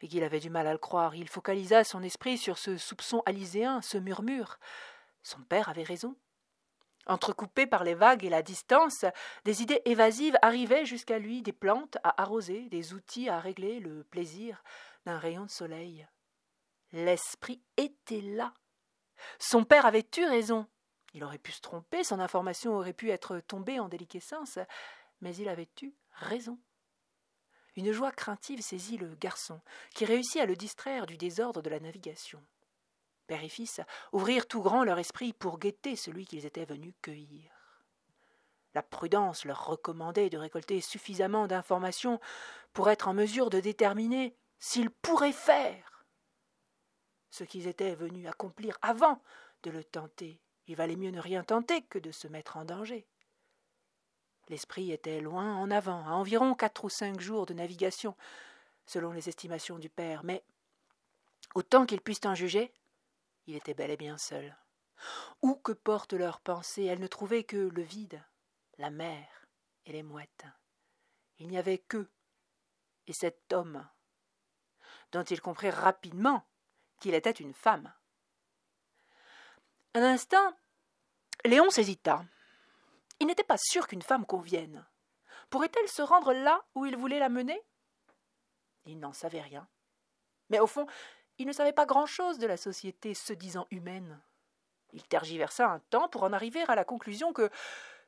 Et 0.00 0.08
qu'il 0.08 0.24
avait 0.24 0.40
du 0.40 0.48
mal 0.48 0.66
à 0.66 0.72
le 0.72 0.78
croire. 0.78 1.14
Il 1.14 1.28
focalisa 1.28 1.84
son 1.84 2.02
esprit 2.02 2.38
sur 2.38 2.56
ce 2.56 2.78
soupçon 2.78 3.22
aliséen, 3.26 3.82
ce 3.82 3.98
murmure. 3.98 4.58
Son 5.22 5.42
père 5.42 5.68
avait 5.68 5.82
raison. 5.82 6.16
Entrecoupées 7.06 7.66
par 7.66 7.82
les 7.82 7.94
vagues 7.94 8.24
et 8.24 8.30
la 8.30 8.42
distance, 8.42 9.04
des 9.44 9.62
idées 9.62 9.82
évasives 9.84 10.36
arrivaient 10.40 10.84
jusqu'à 10.84 11.18
lui, 11.18 11.42
des 11.42 11.52
plantes 11.52 11.98
à 12.04 12.22
arroser, 12.22 12.68
des 12.68 12.94
outils 12.94 13.28
à 13.28 13.40
régler 13.40 13.80
le 13.80 14.04
plaisir 14.04 14.62
d'un 15.04 15.18
rayon 15.18 15.44
de 15.44 15.50
soleil. 15.50 16.06
L'esprit 16.92 17.60
était 17.76 18.20
là. 18.20 18.54
Son 19.38 19.64
père 19.64 19.86
avait 19.86 20.06
eu 20.16 20.24
raison. 20.24 20.66
Il 21.14 21.24
aurait 21.24 21.38
pu 21.38 21.52
se 21.52 21.60
tromper, 21.60 22.04
son 22.04 22.20
information 22.20 22.76
aurait 22.76 22.92
pu 22.92 23.10
être 23.10 23.40
tombée 23.40 23.80
en 23.80 23.88
déliquescence, 23.88 24.58
mais 25.20 25.34
il 25.36 25.48
avait 25.48 25.68
eu 25.82 25.92
raison. 26.12 26.58
Une 27.76 27.92
joie 27.92 28.12
craintive 28.12 28.60
saisit 28.60 28.98
le 28.98 29.14
garçon, 29.16 29.60
qui 29.94 30.04
réussit 30.04 30.40
à 30.40 30.46
le 30.46 30.56
distraire 30.56 31.06
du 31.06 31.16
désordre 31.16 31.62
de 31.62 31.70
la 31.70 31.80
navigation 31.80 32.42
père 33.32 33.44
et 33.44 33.48
fils, 33.48 33.80
ouvrirent 34.12 34.46
tout 34.46 34.60
grand 34.60 34.84
leur 34.84 34.98
esprit 34.98 35.32
pour 35.32 35.58
guetter 35.58 35.96
celui 35.96 36.26
qu'ils 36.26 36.44
étaient 36.44 36.66
venus 36.66 36.92
cueillir. 37.00 37.50
La 38.74 38.82
prudence 38.82 39.46
leur 39.46 39.64
recommandait 39.64 40.28
de 40.28 40.36
récolter 40.36 40.82
suffisamment 40.82 41.46
d'informations 41.46 42.20
pour 42.74 42.90
être 42.90 43.08
en 43.08 43.14
mesure 43.14 43.48
de 43.48 43.58
déterminer 43.58 44.36
s'ils 44.58 44.90
pourraient 44.90 45.32
faire 45.32 46.04
ce 47.30 47.44
qu'ils 47.44 47.68
étaient 47.68 47.94
venus 47.94 48.28
accomplir 48.28 48.76
avant 48.82 49.18
de 49.62 49.70
le 49.70 49.82
tenter. 49.82 50.38
Il 50.66 50.76
valait 50.76 50.96
mieux 50.96 51.10
ne 51.10 51.18
rien 51.18 51.42
tenter 51.42 51.80
que 51.80 51.98
de 51.98 52.10
se 52.10 52.28
mettre 52.28 52.58
en 52.58 52.66
danger. 52.66 53.06
L'esprit 54.50 54.92
était 54.92 55.22
loin 55.22 55.56
en 55.56 55.70
avant, 55.70 56.06
à 56.06 56.10
environ 56.10 56.54
quatre 56.54 56.84
ou 56.84 56.90
cinq 56.90 57.18
jours 57.18 57.46
de 57.46 57.54
navigation, 57.54 58.14
selon 58.84 59.10
les 59.10 59.30
estimations 59.30 59.78
du 59.78 59.88
père, 59.88 60.22
mais 60.22 60.44
autant 61.54 61.86
qu'ils 61.86 62.02
puissent 62.02 62.26
en 62.26 62.34
juger, 62.34 62.74
il 63.46 63.56
était 63.56 63.74
bel 63.74 63.90
et 63.90 63.96
bien 63.96 64.18
seul. 64.18 64.56
Où 65.42 65.54
que 65.54 65.72
portent 65.72 66.12
leurs 66.12 66.40
pensées, 66.40 66.84
elles 66.84 67.00
ne 67.00 67.06
trouvaient 67.06 67.44
que 67.44 67.56
le 67.56 67.82
vide, 67.82 68.22
la 68.78 68.90
mer 68.90 69.46
et 69.84 69.92
les 69.92 70.02
mouettes. 70.02 70.46
Il 71.38 71.48
n'y 71.48 71.58
avait 71.58 71.78
qu'eux 71.78 72.10
et 73.06 73.12
cet 73.12 73.52
homme, 73.52 73.88
dont 75.10 75.24
il 75.24 75.40
comprit 75.40 75.70
rapidement 75.70 76.46
qu'il 77.00 77.14
était 77.14 77.30
une 77.30 77.54
femme. 77.54 77.92
Un 79.94 80.02
instant, 80.02 80.56
Léon 81.44 81.68
hésita. 81.76 82.24
Il 83.18 83.26
n'était 83.26 83.44
pas 83.44 83.58
sûr 83.58 83.88
qu'une 83.88 84.02
femme 84.02 84.24
convienne. 84.24 84.86
Pourrait-elle 85.50 85.88
se 85.88 86.02
rendre 86.02 86.32
là 86.32 86.64
où 86.74 86.86
il 86.86 86.96
voulait 86.96 87.18
la 87.18 87.28
mener? 87.28 87.60
Il 88.86 89.00
n'en 89.00 89.12
savait 89.12 89.42
rien. 89.42 89.68
Mais 90.48 90.60
au 90.60 90.66
fond, 90.66 90.86
il 91.38 91.46
ne 91.46 91.52
savait 91.52 91.72
pas 91.72 91.86
grand-chose 91.86 92.38
de 92.38 92.46
la 92.46 92.56
société 92.56 93.14
se 93.14 93.32
disant 93.32 93.66
humaine. 93.70 94.20
Il 94.92 95.02
tergiversa 95.02 95.68
un 95.68 95.78
temps 95.90 96.08
pour 96.08 96.22
en 96.24 96.32
arriver 96.32 96.62
à 96.68 96.74
la 96.74 96.84
conclusion 96.84 97.32
que 97.32 97.50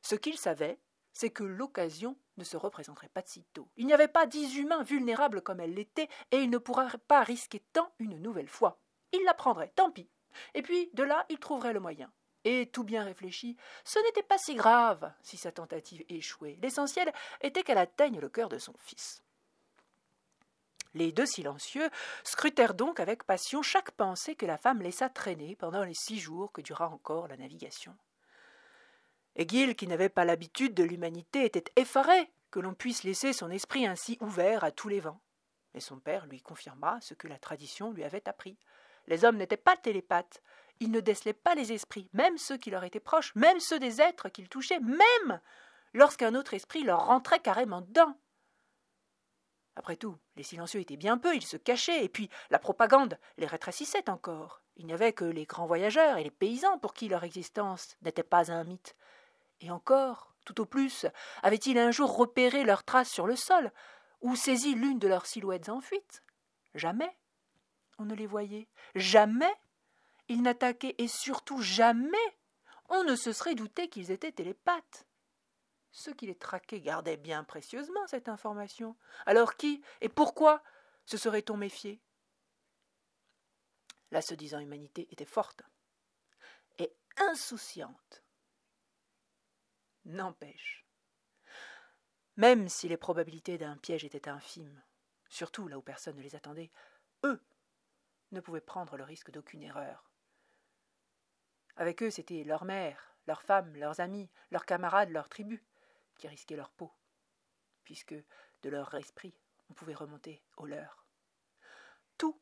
ce 0.03 0.15
qu'il 0.15 0.37
savait, 0.37 0.79
c'est 1.13 1.31
que 1.31 1.45
l'occasion 1.45 2.17
ne 2.37 2.45
se 2.45 2.57
représenterait 2.57 3.09
pas 3.09 3.23
de 3.23 3.29
sitôt. 3.29 3.69
Il 3.77 3.87
n'y 3.87 3.95
avait 3.95 4.09
pas 4.09 4.27
dix 4.27 4.57
humains 4.57 4.83
vulnérables 4.83 5.41
comme 5.41 5.61
elle 5.61 5.75
l'était, 5.75 6.09
et 6.31 6.39
il 6.39 6.51
ne 6.51 6.59
pourrait 6.59 6.89
pas 7.09 7.23
risquer 7.23 7.61
tant 7.73 7.93
une 7.99 8.21
nouvelle 8.21 8.49
fois. 8.49 8.79
Il 9.13 9.23
la 9.25 9.35
prendrait, 9.35 9.73
tant 9.77 9.91
pis. 9.91 10.11
Et 10.55 10.63
puis, 10.63 10.91
de 10.93 11.05
là, 11.05 11.25
il 11.31 11.39
trouverait 11.39 11.73
le 11.73 11.81
moyen. 11.81 12.13
Et 12.45 12.67
tout 12.71 12.85
bien 12.85 13.05
réfléchi, 13.05 13.57
ce 13.85 13.99
n'était 14.01 14.23
pas 14.23 14.37
si 14.37 14.55
grave 14.55 15.11
si 15.23 15.39
sa 15.39 15.53
tentative 15.53 16.05
échouait. 16.11 16.59
L'essentiel 16.61 17.11
était 17.41 17.63
qu'elle 17.63 17.79
atteigne 17.79 18.21
le 18.21 18.29
cœur 18.29 18.51
de 18.51 18.59
son 18.59 18.75
fils. 18.79 19.24
Les 20.95 21.11
deux 21.11 21.27
silencieux 21.27 21.91
scrutèrent 22.23 22.75
donc 22.75 23.01
avec 23.01 23.25
passion 23.25 23.63
chaque 23.63 23.91
pensée 23.91 24.37
que 24.37 24.47
la 24.47 24.59
femme 24.59 24.81
laissa 24.81 25.09
traîner 25.09 25.57
pendant 25.57 25.83
les 25.83 25.95
six 25.95 26.19
jours 26.21 26.53
que 26.53 26.61
dura 26.61 26.89
encore 26.89 27.27
la 27.27 27.37
navigation. 27.37 27.97
Égil, 29.37 29.75
qui 29.75 29.89
n'avait 29.89 30.09
pas 30.09 30.25
l'habitude 30.25 30.75
de 30.75 30.85
l'humanité, 30.85 31.45
était 31.45 31.73
effaré 31.75 32.31
que 32.53 32.61
l'on 32.61 32.75
puisse 32.75 33.03
laisser 33.03 33.33
son 33.33 33.51
esprit 33.51 33.85
ainsi 33.85 34.17
ouvert 34.21 34.63
à 34.63 34.71
tous 34.71 34.89
les 34.89 35.01
vents. 35.01 35.21
Mais 35.75 35.81
son 35.81 35.99
père 35.99 36.27
lui 36.27 36.41
confirma 36.41 37.01
ce 37.01 37.15
que 37.15 37.27
la 37.27 37.39
tradition 37.39 37.91
lui 37.91 38.05
avait 38.05 38.29
appris. 38.29 38.57
Les 39.09 39.25
hommes 39.25 39.37
n'étaient 39.37 39.57
pas 39.57 39.77
télépathes, 39.77 40.41
ils 40.79 40.93
ne 40.93 41.01
décelaient 41.01 41.33
pas 41.33 41.57
les 41.57 41.73
esprits, 41.73 42.09
même 42.13 42.39
ceux 42.39 42.57
qui 42.57 42.71
leur 42.71 42.85
étaient 42.85 43.01
proches, 43.01 43.35
même 43.35 43.59
ceux 43.59 43.81
des 43.81 44.01
êtres 44.01 44.29
qu'ils 44.29 44.49
touchaient, 44.49 44.79
même 44.79 45.41
lorsqu'un 45.93 46.37
autre 46.37 46.55
esprit 46.55 46.85
leur 46.85 47.07
rentrait 47.07 47.41
carrément 47.41 47.81
dedans. 47.81 48.17
Après 49.77 49.97
tout, 49.97 50.17
les 50.37 50.43
silencieux 50.43 50.81
étaient 50.81 50.97
bien 50.97 51.19
peu, 51.19 51.35
ils 51.35 51.45
se 51.45 51.57
cachaient, 51.57 52.05
et 52.05 52.09
puis 52.09 52.31
la 52.51 52.59
propagande 52.59 53.19
les 53.39 53.47
rétrécissait 53.47 54.09
encore. 54.09 54.63
Il 54.77 54.87
n'y 54.87 54.93
avait 54.93 55.13
que 55.13 55.25
les 55.25 55.47
grands 55.47 55.67
voyageurs 55.67 56.19
et 56.19 56.25
les 56.25 56.31
paysans 56.31 56.79
pour 56.79 56.95
qui 56.95 57.09
leur 57.09 57.25
existence 57.25 57.97
n'était 58.03 58.23
pas 58.23 58.53
un 58.53 58.65
mythe. 58.65 58.97
Et 59.61 59.71
encore, 59.71 60.35
Tout 60.45 60.61
au 60.61 60.67
plus 60.67 61.07
avait-il 61.43 61.79
un 61.79 61.91
jour 61.91 62.17
repéré 62.17 62.65
leurs 62.65 62.85
traces 62.85 63.11
sur 63.11 63.27
le 63.27 63.37
sol, 63.37 63.73
ou 64.21 64.37
saisi 64.37 64.75
l'une 64.75 64.99
de 64.99 65.09
leurs 65.09 65.27
silhouettes 65.27 65.69
en 65.69 65.81
fuite? 65.81 66.23
Jamais 66.75 67.17
on 67.99 68.05
ne 68.05 68.15
les 68.15 68.27
voyait. 68.27 68.69
Jamais 68.95 69.53
ils 70.29 70.43
n'attaquaient 70.43 70.97
et 70.99 71.09
surtout 71.09 71.61
jamais 71.61 72.17
on 72.89 73.05
ne 73.05 73.17
se 73.17 73.33
serait 73.33 73.55
douté 73.55 73.89
qu'ils 73.89 74.11
étaient 74.11 74.33
télépathes. 74.33 75.07
Ceux 75.97 76.13
qui 76.13 76.27
les 76.27 76.35
traquaient 76.35 76.81
gardaient 76.81 77.17
bien 77.17 77.45
précieusement 77.45 78.05
cette 78.09 78.29
information. 78.29 78.97
Alors 79.27 79.55
qui 79.55 79.81
et 80.01 80.09
pourquoi 80.09 80.61
se 81.07 81.17
serait-on 81.17 81.57
méfié? 81.57 82.03
La 84.11 84.21
se 84.21 84.35
disant 84.35 84.59
humanité 84.59 85.07
était 85.13 85.25
forte 85.25 85.63
et 86.79 86.93
insouciante. 87.17 88.25
N'empêche, 90.05 90.85
même 92.37 92.69
si 92.69 92.89
les 92.89 92.97
probabilités 92.97 93.57
d'un 93.57 93.77
piège 93.77 94.05
étaient 94.05 94.29
infimes, 94.29 94.83
surtout 95.29 95.69
là 95.69 95.79
où 95.79 95.83
personne 95.83 96.17
ne 96.17 96.23
les 96.23 96.35
attendait, 96.35 96.73
eux 97.23 97.41
ne 98.33 98.41
pouvaient 98.41 98.61
prendre 98.61 98.97
le 98.97 99.05
risque 99.05 99.31
d'aucune 99.31 99.63
erreur. 99.63 100.11
Avec 101.77 102.03
eux, 102.03 102.11
c'était 102.11 102.43
leur 102.43 102.65
mère, 102.65 103.17
leurs 103.29 103.43
femmes, 103.43 103.77
leurs 103.77 104.01
amis, 104.01 104.29
leurs 104.51 104.67
camarades, 104.67 105.11
leurs 105.11 105.29
tribus, 105.29 105.61
qui 106.17 106.29
risquaient 106.29 106.57
leur 106.57 106.71
peau, 106.71 106.93
puisque 107.85 108.15
de 108.63 108.69
leur 108.69 108.95
esprit, 108.95 109.35
on 109.71 109.75
pouvait 109.75 109.95
remonter 109.95 110.43
au 110.57 110.67
leur. 110.67 111.07
Tout 112.19 112.41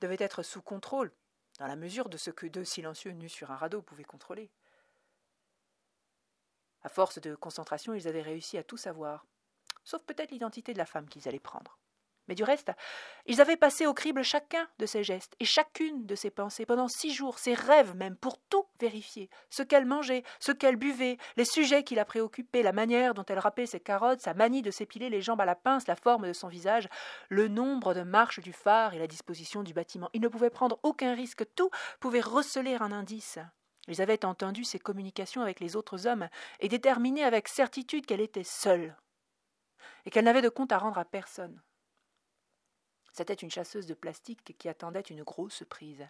devait 0.00 0.16
être 0.20 0.42
sous 0.42 0.62
contrôle, 0.62 1.12
dans 1.58 1.66
la 1.66 1.76
mesure 1.76 2.08
de 2.08 2.16
ce 2.16 2.30
que 2.30 2.46
deux 2.46 2.64
silencieux 2.64 3.12
nus 3.12 3.28
sur 3.28 3.50
un 3.50 3.56
radeau 3.56 3.82
pouvaient 3.82 4.04
contrôler. 4.04 4.50
À 6.82 6.88
force 6.88 7.18
de 7.20 7.34
concentration, 7.34 7.94
ils 7.94 8.06
avaient 8.06 8.22
réussi 8.22 8.58
à 8.58 8.62
tout 8.62 8.76
savoir, 8.76 9.26
sauf 9.84 10.02
peut-être 10.04 10.30
l'identité 10.30 10.72
de 10.72 10.78
la 10.78 10.86
femme 10.86 11.08
qu'ils 11.08 11.28
allaient 11.28 11.40
prendre. 11.40 11.78
Mais 12.28 12.34
du 12.34 12.44
reste, 12.44 12.72
ils 13.26 13.40
avaient 13.40 13.56
passé 13.56 13.86
au 13.86 13.94
crible 13.94 14.22
chacun 14.22 14.66
de 14.78 14.86
ses 14.86 15.04
gestes 15.04 15.34
et 15.38 15.44
chacune 15.44 16.06
de 16.06 16.14
ses 16.14 16.30
pensées 16.30 16.66
pendant 16.66 16.88
six 16.88 17.12
jours, 17.12 17.38
ses 17.38 17.54
rêves 17.54 17.94
même, 17.94 18.16
pour 18.16 18.38
tout 18.50 18.66
vérifier. 18.80 19.30
Ce 19.50 19.62
qu'elle 19.62 19.86
mangeait, 19.86 20.24
ce 20.40 20.52
qu'elle 20.52 20.76
buvait, 20.76 21.18
les 21.36 21.44
sujets 21.44 21.84
qui 21.84 21.94
la 21.94 22.04
préoccupaient, 22.04 22.62
la 22.62 22.72
manière 22.72 23.14
dont 23.14 23.24
elle 23.28 23.38
râpait 23.38 23.66
ses 23.66 23.80
carottes, 23.80 24.20
sa 24.20 24.34
manie 24.34 24.62
de 24.62 24.70
s'épiler 24.70 25.08
les 25.08 25.22
jambes 25.22 25.40
à 25.40 25.44
la 25.44 25.54
pince, 25.54 25.86
la 25.86 25.96
forme 25.96 26.26
de 26.26 26.32
son 26.32 26.48
visage, 26.48 26.88
le 27.28 27.48
nombre 27.48 27.94
de 27.94 28.02
marches 28.02 28.40
du 28.40 28.52
phare 28.52 28.94
et 28.94 28.98
la 28.98 29.06
disposition 29.06 29.62
du 29.62 29.74
bâtiment. 29.74 30.10
Ils 30.12 30.20
ne 30.20 30.28
pouvaient 30.28 30.50
prendre 30.50 30.78
aucun 30.82 31.14
risque, 31.14 31.44
tout 31.54 31.70
pouvait 32.00 32.20
receler 32.20 32.74
un 32.74 32.92
indice. 32.92 33.38
Ils 33.88 34.02
avaient 34.02 34.24
entendu 34.24 34.64
ses 34.64 34.80
communications 34.80 35.42
avec 35.42 35.60
les 35.60 35.76
autres 35.76 36.06
hommes 36.06 36.28
et 36.60 36.68
déterminé 36.68 37.22
avec 37.22 37.46
certitude 37.46 38.04
qu'elle 38.04 38.20
était 38.20 38.42
seule 38.44 38.96
et 40.04 40.10
qu'elle 40.10 40.24
n'avait 40.24 40.42
de 40.42 40.48
compte 40.48 40.72
à 40.72 40.78
rendre 40.78 40.98
à 40.98 41.04
personne. 41.04 41.60
C'était 43.16 43.32
une 43.32 43.50
chasseuse 43.50 43.86
de 43.86 43.94
plastique 43.94 44.54
qui 44.58 44.68
attendait 44.68 45.00
une 45.00 45.22
grosse 45.22 45.64
prise. 45.70 46.06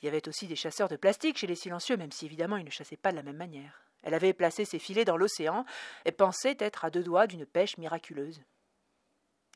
Il 0.00 0.04
y 0.04 0.08
avait 0.08 0.28
aussi 0.28 0.46
des 0.46 0.54
chasseurs 0.54 0.88
de 0.88 0.94
plastique 0.94 1.36
chez 1.36 1.48
les 1.48 1.56
silencieux, 1.56 1.96
même 1.96 2.12
si 2.12 2.26
évidemment 2.26 2.58
ils 2.58 2.64
ne 2.64 2.70
chassaient 2.70 2.96
pas 2.96 3.10
de 3.10 3.16
la 3.16 3.24
même 3.24 3.38
manière. 3.38 3.82
Elle 4.04 4.14
avait 4.14 4.34
placé 4.34 4.64
ses 4.64 4.78
filets 4.78 5.04
dans 5.04 5.16
l'océan 5.16 5.64
et 6.04 6.12
pensait 6.12 6.56
être 6.60 6.84
à 6.84 6.90
deux 6.90 7.02
doigts 7.02 7.26
d'une 7.26 7.44
pêche 7.44 7.76
miraculeuse. 7.76 8.40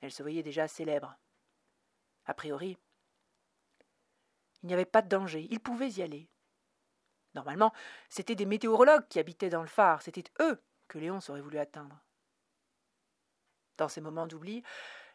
Elle 0.03 0.11
se 0.11 0.25
voyait 0.25 0.43
déjà 0.43 0.67
célèbre. 0.67 1.17
A 2.25 2.35
priori, 2.35 2.77
il 4.65 4.67
n'y 4.67 4.75
avait 4.75 4.87
pas 4.87 5.03
de 5.03 5.09
danger, 5.09 5.47
ils 5.51 5.61
pouvaient 5.61 5.91
y 5.91 6.03
aller. 6.03 6.29
Normalement, 7.37 7.73
c'étaient 8.09 8.35
des 8.35 8.45
météorologues 8.45 9.07
qui 9.07 9.21
habitaient 9.21 9.51
dans 9.51 9.63
le 9.63 9.69
phare, 9.69 10.03
c'était 10.03 10.25
eux 10.41 10.61
que 10.89 10.99
Léon 10.99 11.21
aurait 11.29 11.41
voulu 11.41 11.59
atteindre. 11.59 12.01
Dans 13.77 13.89
ces 13.89 14.01
moments 14.01 14.27
d'oubli, 14.27 14.65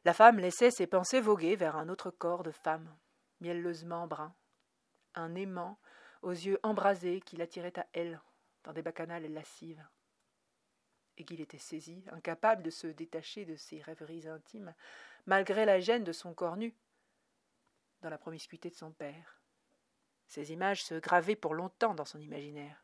la 0.04 0.14
femme 0.14 0.40
laissait 0.40 0.72
ses 0.72 0.88
pensées 0.88 1.22
voguer 1.22 1.56
vers 1.56 1.76
un 1.76 1.90
autre 1.90 2.10
corps 2.10 2.44
de 2.44 2.52
femme, 2.52 2.96
mielleusement 3.40 4.08
brun, 4.08 4.34
un 5.14 5.36
aimant 5.36 5.80
aux 6.22 6.32
yeux 6.32 6.60
embrasés 6.64 7.22
qui 7.22 7.38
l'attirait 7.38 7.78
à 7.78 7.86
elle 7.94 8.20
dans 8.64 8.74
des 8.74 8.82
bacchanales 8.82 9.32
lascives. 9.32 9.86
Et 11.18 11.26
qu'il 11.26 11.42
était 11.42 11.58
saisi, 11.58 12.04
incapable 12.12 12.64
de 12.64 12.70
se 12.70 12.88
détacher 12.88 13.46
de 13.46 13.56
ses 13.56 13.82
rêveries 13.82 14.28
intimes, 14.28 14.74
malgré 15.26 15.66
la 15.66 15.80
gêne 15.80 16.04
de 16.04 16.14
son 16.14 16.34
corps 16.34 16.58
nu, 16.58 16.76
dans 18.02 18.10
la 18.10 18.18
promiscuité 18.18 18.70
de 18.70 18.76
son 18.76 18.92
père. 18.92 19.42
Ces 20.28 20.52
images 20.52 20.84
se 20.84 20.96
gravaient 20.96 21.36
pour 21.36 21.54
longtemps 21.54 21.94
dans 21.94 22.06
son 22.06 22.20
imaginaire. 22.20 22.84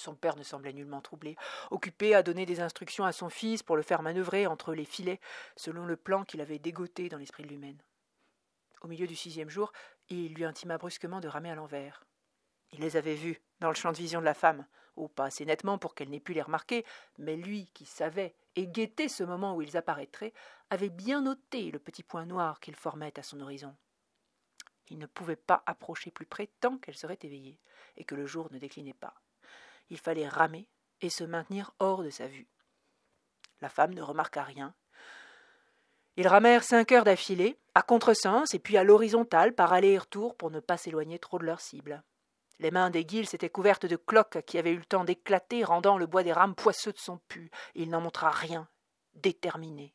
Son 0.00 0.14
père 0.14 0.36
ne 0.36 0.42
semblait 0.42 0.72
nullement 0.72 1.02
troublé, 1.02 1.36
occupé 1.70 2.14
à 2.14 2.22
donner 2.22 2.46
des 2.46 2.60
instructions 2.60 3.04
à 3.04 3.12
son 3.12 3.28
fils 3.28 3.62
pour 3.62 3.76
le 3.76 3.82
faire 3.82 4.00
manœuvrer 4.00 4.46
entre 4.46 4.72
les 4.72 4.86
filets 4.86 5.20
selon 5.56 5.84
le 5.84 5.94
plan 5.94 6.24
qu'il 6.24 6.40
avait 6.40 6.58
dégoté 6.58 7.10
dans 7.10 7.18
l'esprit 7.18 7.42
de 7.42 7.48
l'humaine. 7.48 7.82
Au 8.80 8.88
milieu 8.88 9.06
du 9.06 9.14
sixième 9.14 9.50
jour, 9.50 9.72
il 10.08 10.32
lui 10.32 10.46
intima 10.46 10.78
brusquement 10.78 11.20
de 11.20 11.28
ramer 11.28 11.50
à 11.50 11.54
l'envers. 11.54 12.06
Il 12.72 12.80
les 12.80 12.96
avait 12.96 13.14
vus, 13.14 13.42
dans 13.60 13.68
le 13.68 13.74
champ 13.74 13.92
de 13.92 13.98
vision 13.98 14.20
de 14.20 14.24
la 14.24 14.32
femme, 14.32 14.64
ou 14.96 15.06
pas 15.06 15.26
assez 15.26 15.44
nettement 15.44 15.76
pour 15.76 15.94
qu'elle 15.94 16.08
n'ait 16.08 16.18
pu 16.18 16.32
les 16.32 16.40
remarquer, 16.40 16.86
mais 17.18 17.36
lui, 17.36 17.66
qui 17.74 17.84
savait 17.84 18.34
et 18.56 18.68
guettait 18.68 19.08
ce 19.08 19.22
moment 19.22 19.54
où 19.54 19.60
ils 19.60 19.76
apparaîtraient, 19.76 20.32
avait 20.70 20.88
bien 20.88 21.20
noté 21.20 21.70
le 21.70 21.78
petit 21.78 22.02
point 22.02 22.24
noir 22.24 22.58
qu'ils 22.60 22.74
formaient 22.74 23.18
à 23.18 23.22
son 23.22 23.42
horizon. 23.42 23.76
Il 24.88 24.98
ne 24.98 25.06
pouvait 25.06 25.36
pas 25.36 25.62
approcher 25.66 26.10
plus 26.10 26.24
près 26.24 26.48
tant 26.60 26.78
qu'elle 26.78 26.96
serait 26.96 27.18
éveillée, 27.22 27.60
et 27.98 28.04
que 28.04 28.14
le 28.14 28.24
jour 28.24 28.48
ne 28.50 28.58
déclinait 28.58 28.94
pas 28.94 29.20
il 29.90 29.98
fallait 29.98 30.28
ramer 30.28 30.68
et 31.00 31.10
se 31.10 31.24
maintenir 31.24 31.72
hors 31.78 32.02
de 32.02 32.10
sa 32.10 32.26
vue. 32.26 32.48
La 33.60 33.68
femme 33.68 33.94
ne 33.94 34.02
remarqua 34.02 34.42
rien. 34.42 34.74
Ils 36.16 36.28
ramèrent 36.28 36.64
cinq 36.64 36.92
heures 36.92 37.04
d'affilée, 37.04 37.58
à 37.74 37.82
contresens 37.82 38.54
et 38.54 38.58
puis 38.58 38.76
à 38.76 38.84
l'horizontale 38.84 39.54
par 39.54 39.72
aller 39.72 39.90
et 39.90 39.98
retour 39.98 40.36
pour 40.36 40.50
ne 40.50 40.60
pas 40.60 40.76
s'éloigner 40.76 41.18
trop 41.18 41.38
de 41.38 41.44
leur 41.44 41.60
cible. 41.60 42.02
Les 42.58 42.70
mains 42.70 42.90
des 42.90 43.04
guilles 43.04 43.26
s'étaient 43.26 43.48
couvertes 43.48 43.86
de 43.86 43.96
cloques 43.96 44.42
qui 44.44 44.58
avaient 44.58 44.72
eu 44.72 44.78
le 44.78 44.84
temps 44.84 45.04
d'éclater, 45.04 45.64
rendant 45.64 45.96
le 45.96 46.06
bois 46.06 46.22
des 46.22 46.32
rames 46.32 46.54
poisseux 46.54 46.92
de 46.92 46.98
son 46.98 47.18
pu. 47.28 47.50
Il 47.74 47.88
n'en 47.88 48.02
montra 48.02 48.30
rien, 48.30 48.68
déterminé. 49.14 49.94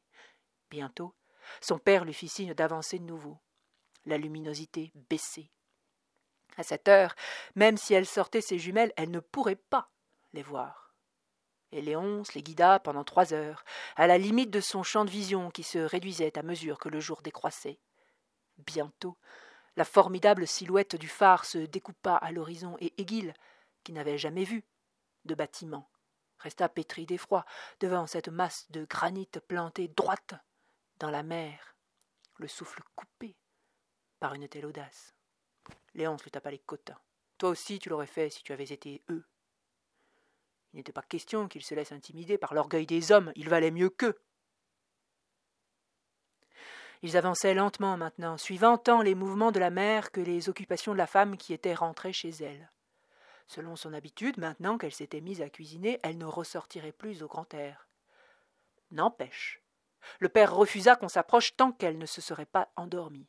Bientôt, 0.72 1.14
son 1.62 1.78
père 1.78 2.06
lui 2.06 2.14
fit 2.14 2.28
signe 2.28 2.56
d'avancer 2.56 2.98
de 2.98 3.04
nouveau. 3.04 3.38
La 4.06 4.18
luminosité 4.18 4.92
baissait. 5.10 5.52
À 6.58 6.64
cette 6.64 6.88
heure, 6.88 7.16
même 7.56 7.78
si 7.78 7.94
elle 7.94 8.06
sortait 8.06 8.42
ses 8.42 8.60
jumelles, 8.60 8.94
elle 8.98 9.12
ne 9.12 9.20
pourrait 9.20 9.56
pas 9.56 9.90
les 10.34 10.44
voir. 10.44 10.94
Et 11.72 11.82
Léonce 11.82 12.34
les 12.34 12.44
guida 12.44 12.80
pendant 12.80 13.04
trois 13.04 13.34
heures, 13.34 13.66
à 13.96 14.08
la 14.08 14.18
limite 14.18 14.52
de 14.52 14.62
son 14.62 14.84
champ 14.84 15.04
de 15.04 15.10
vision 15.10 15.52
qui 15.52 15.64
se 15.64 15.80
réduisait 15.80 16.38
à 16.38 16.44
mesure 16.44 16.78
que 16.78 16.90
le 16.90 17.00
jour 17.00 17.22
décroissait. 17.22 17.80
Bientôt, 18.58 19.18
la 19.76 19.84
formidable 19.84 20.48
silhouette 20.48 20.96
du 20.96 21.10
phare 21.10 21.44
se 21.44 21.58
découpa 21.58 22.16
à 22.16 22.32
l'horizon 22.32 22.78
et 22.80 22.94
Aiguille, 22.98 23.34
qui 23.84 23.92
n'avait 23.92 24.18
jamais 24.18 24.46
vu 24.46 24.64
de 25.26 25.36
bâtiment, 25.36 25.90
resta 26.40 26.70
pétri 26.70 27.06
d'effroi 27.06 27.46
devant 27.80 28.08
cette 28.08 28.30
masse 28.30 28.70
de 28.72 28.86
granit 28.86 29.30
plantée 29.48 29.90
droite 29.90 30.36
dans 31.00 31.10
la 31.10 31.24
mer, 31.24 31.76
le 32.38 32.48
souffle 32.48 32.82
coupé 32.96 33.36
par 34.20 34.34
une 34.34 34.48
telle 34.48 34.66
audace. 34.66 35.15
Léonce 35.96 36.24
lui 36.24 36.32
tapa 36.32 36.52
les 36.52 36.60
côtes. 36.60 36.92
Toi 37.38 37.50
aussi 37.50 37.80
tu 37.80 37.90
l'aurais 37.90 38.06
fait 38.06 38.30
si 38.30 38.44
tu 38.44 38.54
avais 38.54 38.66
été 38.66 39.02
eux. 39.10 39.26
Il 40.74 40.78
n'était 40.78 40.92
pas 40.92 41.02
question 41.02 41.48
qu'ils 41.48 41.64
se 41.64 41.74
laissent 41.74 41.94
intimider 41.94 42.38
par 42.38 42.54
l'orgueil 42.54 42.86
des 42.86 43.12
hommes, 43.12 43.32
il 43.36 43.50
valait 43.50 43.72
mieux 43.72 43.90
qu'eux. 43.90 44.20
Ils 47.02 47.18
avançaient 47.18 47.54
lentement 47.54 47.98
maintenant, 47.98 48.38
suivant 48.38 48.78
tant 48.78 49.02
les 49.02 49.16
mouvements 49.16 49.52
de 49.52 49.60
la 49.60 49.70
mère 49.70 50.12
que 50.12 50.22
les 50.22 50.50
occupations 50.50 50.92
de 50.92 50.98
la 50.98 51.08
femme 51.08 51.38
qui 51.38 51.54
était 51.54 51.74
rentrée 51.74 52.14
chez 52.14 52.30
elle. 52.30 52.72
Selon 53.48 53.76
son 53.76 53.94
habitude, 53.94 54.38
maintenant 54.38 54.78
qu'elle 54.78 54.94
s'était 54.94 55.22
mise 55.22 55.42
à 55.42 55.50
cuisiner, 55.50 56.00
elle 56.04 56.18
ne 56.18 56.26
ressortirait 56.26 56.92
plus 56.92 57.22
au 57.22 57.28
grand 57.28 57.54
air. 57.54 57.88
N'empêche, 58.92 59.62
le 60.20 60.30
père 60.30 60.56
refusa 60.56 60.96
qu'on 60.96 61.08
s'approche 61.08 61.56
tant 61.56 61.72
qu'elle 61.72 61.98
ne 61.98 62.06
se 62.06 62.22
serait 62.22 62.46
pas 62.46 62.70
endormie. 62.76 63.28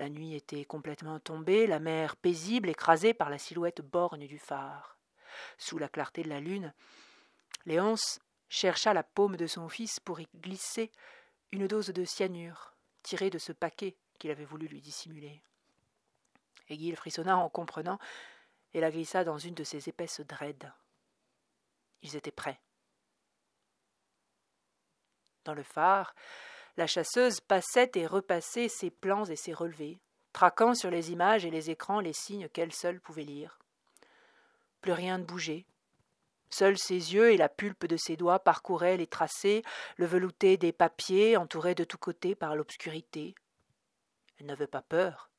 La 0.00 0.08
nuit 0.08 0.34
était 0.34 0.64
complètement 0.64 1.20
tombée, 1.20 1.66
la 1.66 1.78
mer 1.78 2.16
paisible 2.16 2.70
écrasée 2.70 3.12
par 3.12 3.28
la 3.28 3.36
silhouette 3.36 3.82
borgne 3.82 4.26
du 4.26 4.38
phare. 4.38 4.96
Sous 5.58 5.76
la 5.76 5.90
clarté 5.90 6.22
de 6.22 6.30
la 6.30 6.40
lune, 6.40 6.72
Léonce 7.66 8.18
chercha 8.48 8.94
la 8.94 9.02
paume 9.02 9.36
de 9.36 9.46
son 9.46 9.68
fils 9.68 10.00
pour 10.00 10.18
y 10.18 10.26
glisser 10.36 10.90
une 11.52 11.66
dose 11.66 11.88
de 11.88 12.06
cyanure 12.06 12.72
tirée 13.02 13.28
de 13.28 13.36
ce 13.36 13.52
paquet 13.52 13.94
qu'il 14.18 14.30
avait 14.30 14.46
voulu 14.46 14.68
lui 14.68 14.80
dissimuler. 14.80 15.42
Aiguille 16.70 16.96
frissonna 16.96 17.36
en 17.36 17.50
comprenant 17.50 17.98
et 18.72 18.80
la 18.80 18.90
glissa 18.90 19.22
dans 19.22 19.36
une 19.36 19.54
de 19.54 19.64
ses 19.64 19.90
épaisses 19.90 20.22
draides. 20.22 20.72
Ils 22.00 22.16
étaient 22.16 22.30
prêts. 22.30 22.58
Dans 25.44 25.52
le 25.52 25.62
phare, 25.62 26.14
la 26.76 26.86
chasseuse 26.86 27.40
passait 27.40 27.90
et 27.94 28.06
repassait 28.06 28.68
ses 28.68 28.90
plans 28.90 29.24
et 29.24 29.36
ses 29.36 29.52
relevés, 29.52 30.00
traquant 30.32 30.74
sur 30.74 30.90
les 30.90 31.12
images 31.12 31.44
et 31.44 31.50
les 31.50 31.70
écrans 31.70 32.00
les 32.00 32.12
signes 32.12 32.48
qu'elle 32.48 32.72
seule 32.72 33.00
pouvait 33.00 33.24
lire. 33.24 33.58
Plus 34.80 34.92
rien 34.92 35.18
ne 35.18 35.24
bougeait, 35.24 35.66
Seuls 36.50 36.78
ses 36.78 37.14
yeux 37.14 37.32
et 37.32 37.36
la 37.36 37.48
pulpe 37.48 37.86
de 37.86 37.96
ses 37.96 38.16
doigts 38.16 38.40
parcouraient 38.40 38.96
les 38.96 39.06
tracés, 39.06 39.62
le 39.96 40.06
velouté 40.06 40.56
des 40.56 40.72
papiers, 40.72 41.36
entouré 41.36 41.76
de 41.76 41.84
tous 41.84 41.96
côtés 41.96 42.34
par 42.34 42.56
l'obscurité. 42.56 43.36
Elle 44.38 44.46
n'avait 44.46 44.66
pas 44.66 44.82
peur. 44.82 45.30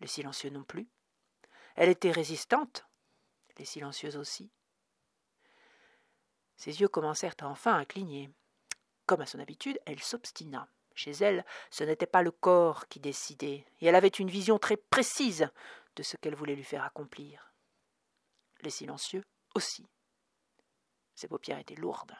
Les 0.00 0.06
silencieux 0.06 0.50
non 0.50 0.64
plus. 0.64 0.88
Elle 1.74 1.90
était 1.90 2.10
résistante. 2.10 2.86
Les 3.58 3.66
silencieuses 3.66 4.16
aussi. 4.16 4.50
Ses 6.56 6.80
yeux 6.80 6.88
commencèrent 6.88 7.36
enfin 7.42 7.78
à 7.78 7.84
cligner. 7.84 8.30
Comme 9.06 9.20
à 9.20 9.26
son 9.26 9.38
habitude, 9.38 9.78
elle 9.86 10.02
s'obstina. 10.02 10.68
Chez 10.94 11.12
elle, 11.12 11.44
ce 11.70 11.84
n'était 11.84 12.06
pas 12.06 12.22
le 12.22 12.30
corps 12.30 12.88
qui 12.88 13.00
décidait, 13.00 13.66
et 13.80 13.86
elle 13.86 13.94
avait 13.94 14.08
une 14.08 14.30
vision 14.30 14.58
très 14.58 14.76
précise 14.76 15.48
de 15.94 16.02
ce 16.02 16.16
qu'elle 16.16 16.34
voulait 16.34 16.56
lui 16.56 16.64
faire 16.64 16.84
accomplir. 16.84 17.52
Les 18.62 18.70
silencieux 18.70 19.22
aussi. 19.54 19.86
Ses 21.14 21.28
paupières 21.28 21.58
étaient 21.58 21.74
lourdes. 21.74 22.16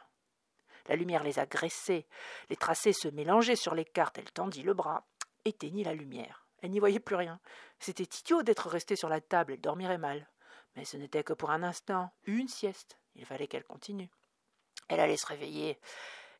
La 0.87 0.95
lumière 0.95 1.23
les 1.23 1.39
agressait, 1.39 2.07
les 2.49 2.55
tracés 2.55 2.93
se 2.93 3.07
mélangeaient 3.07 3.55
sur 3.55 3.75
les 3.75 3.85
cartes. 3.85 4.17
Elle 4.17 4.31
tendit 4.31 4.63
le 4.63 4.73
bras, 4.73 5.05
éteignit 5.43 5.83
la 5.83 5.93
lumière. 5.93 6.47
Elle 6.61 6.71
n'y 6.71 6.79
voyait 6.79 6.99
plus 6.99 7.15
rien. 7.15 7.39
C'était 7.79 8.03
idiot 8.19 8.43
d'être 8.43 8.69
restée 8.69 8.95
sur 8.95 9.09
la 9.09 9.21
table, 9.21 9.53
elle 9.53 9.61
dormirait 9.61 9.97
mal. 9.97 10.27
Mais 10.75 10.85
ce 10.85 10.97
n'était 10.97 11.23
que 11.23 11.33
pour 11.33 11.51
un 11.51 11.63
instant, 11.63 12.11
une 12.23 12.47
sieste. 12.47 12.97
Il 13.15 13.25
fallait 13.25 13.47
qu'elle 13.47 13.63
continue. 13.63 14.09
Elle 14.87 14.99
allait 14.99 15.17
se 15.17 15.25
réveiller 15.25 15.79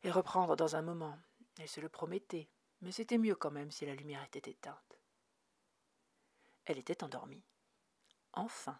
et 0.02 0.10
reprendre 0.10 0.56
dans 0.56 0.76
un 0.76 0.82
moment. 0.82 1.18
Elle 1.58 1.68
se 1.68 1.80
le 1.80 1.88
promettait, 1.88 2.48
mais 2.80 2.92
c'était 2.92 3.18
mieux 3.18 3.34
quand 3.34 3.50
même 3.50 3.70
si 3.70 3.86
la 3.86 3.94
lumière 3.94 4.22
était 4.24 4.50
éteinte. 4.50 4.98
Elle 6.64 6.78
était 6.78 7.02
endormie. 7.02 7.42
Enfin. 8.32 8.78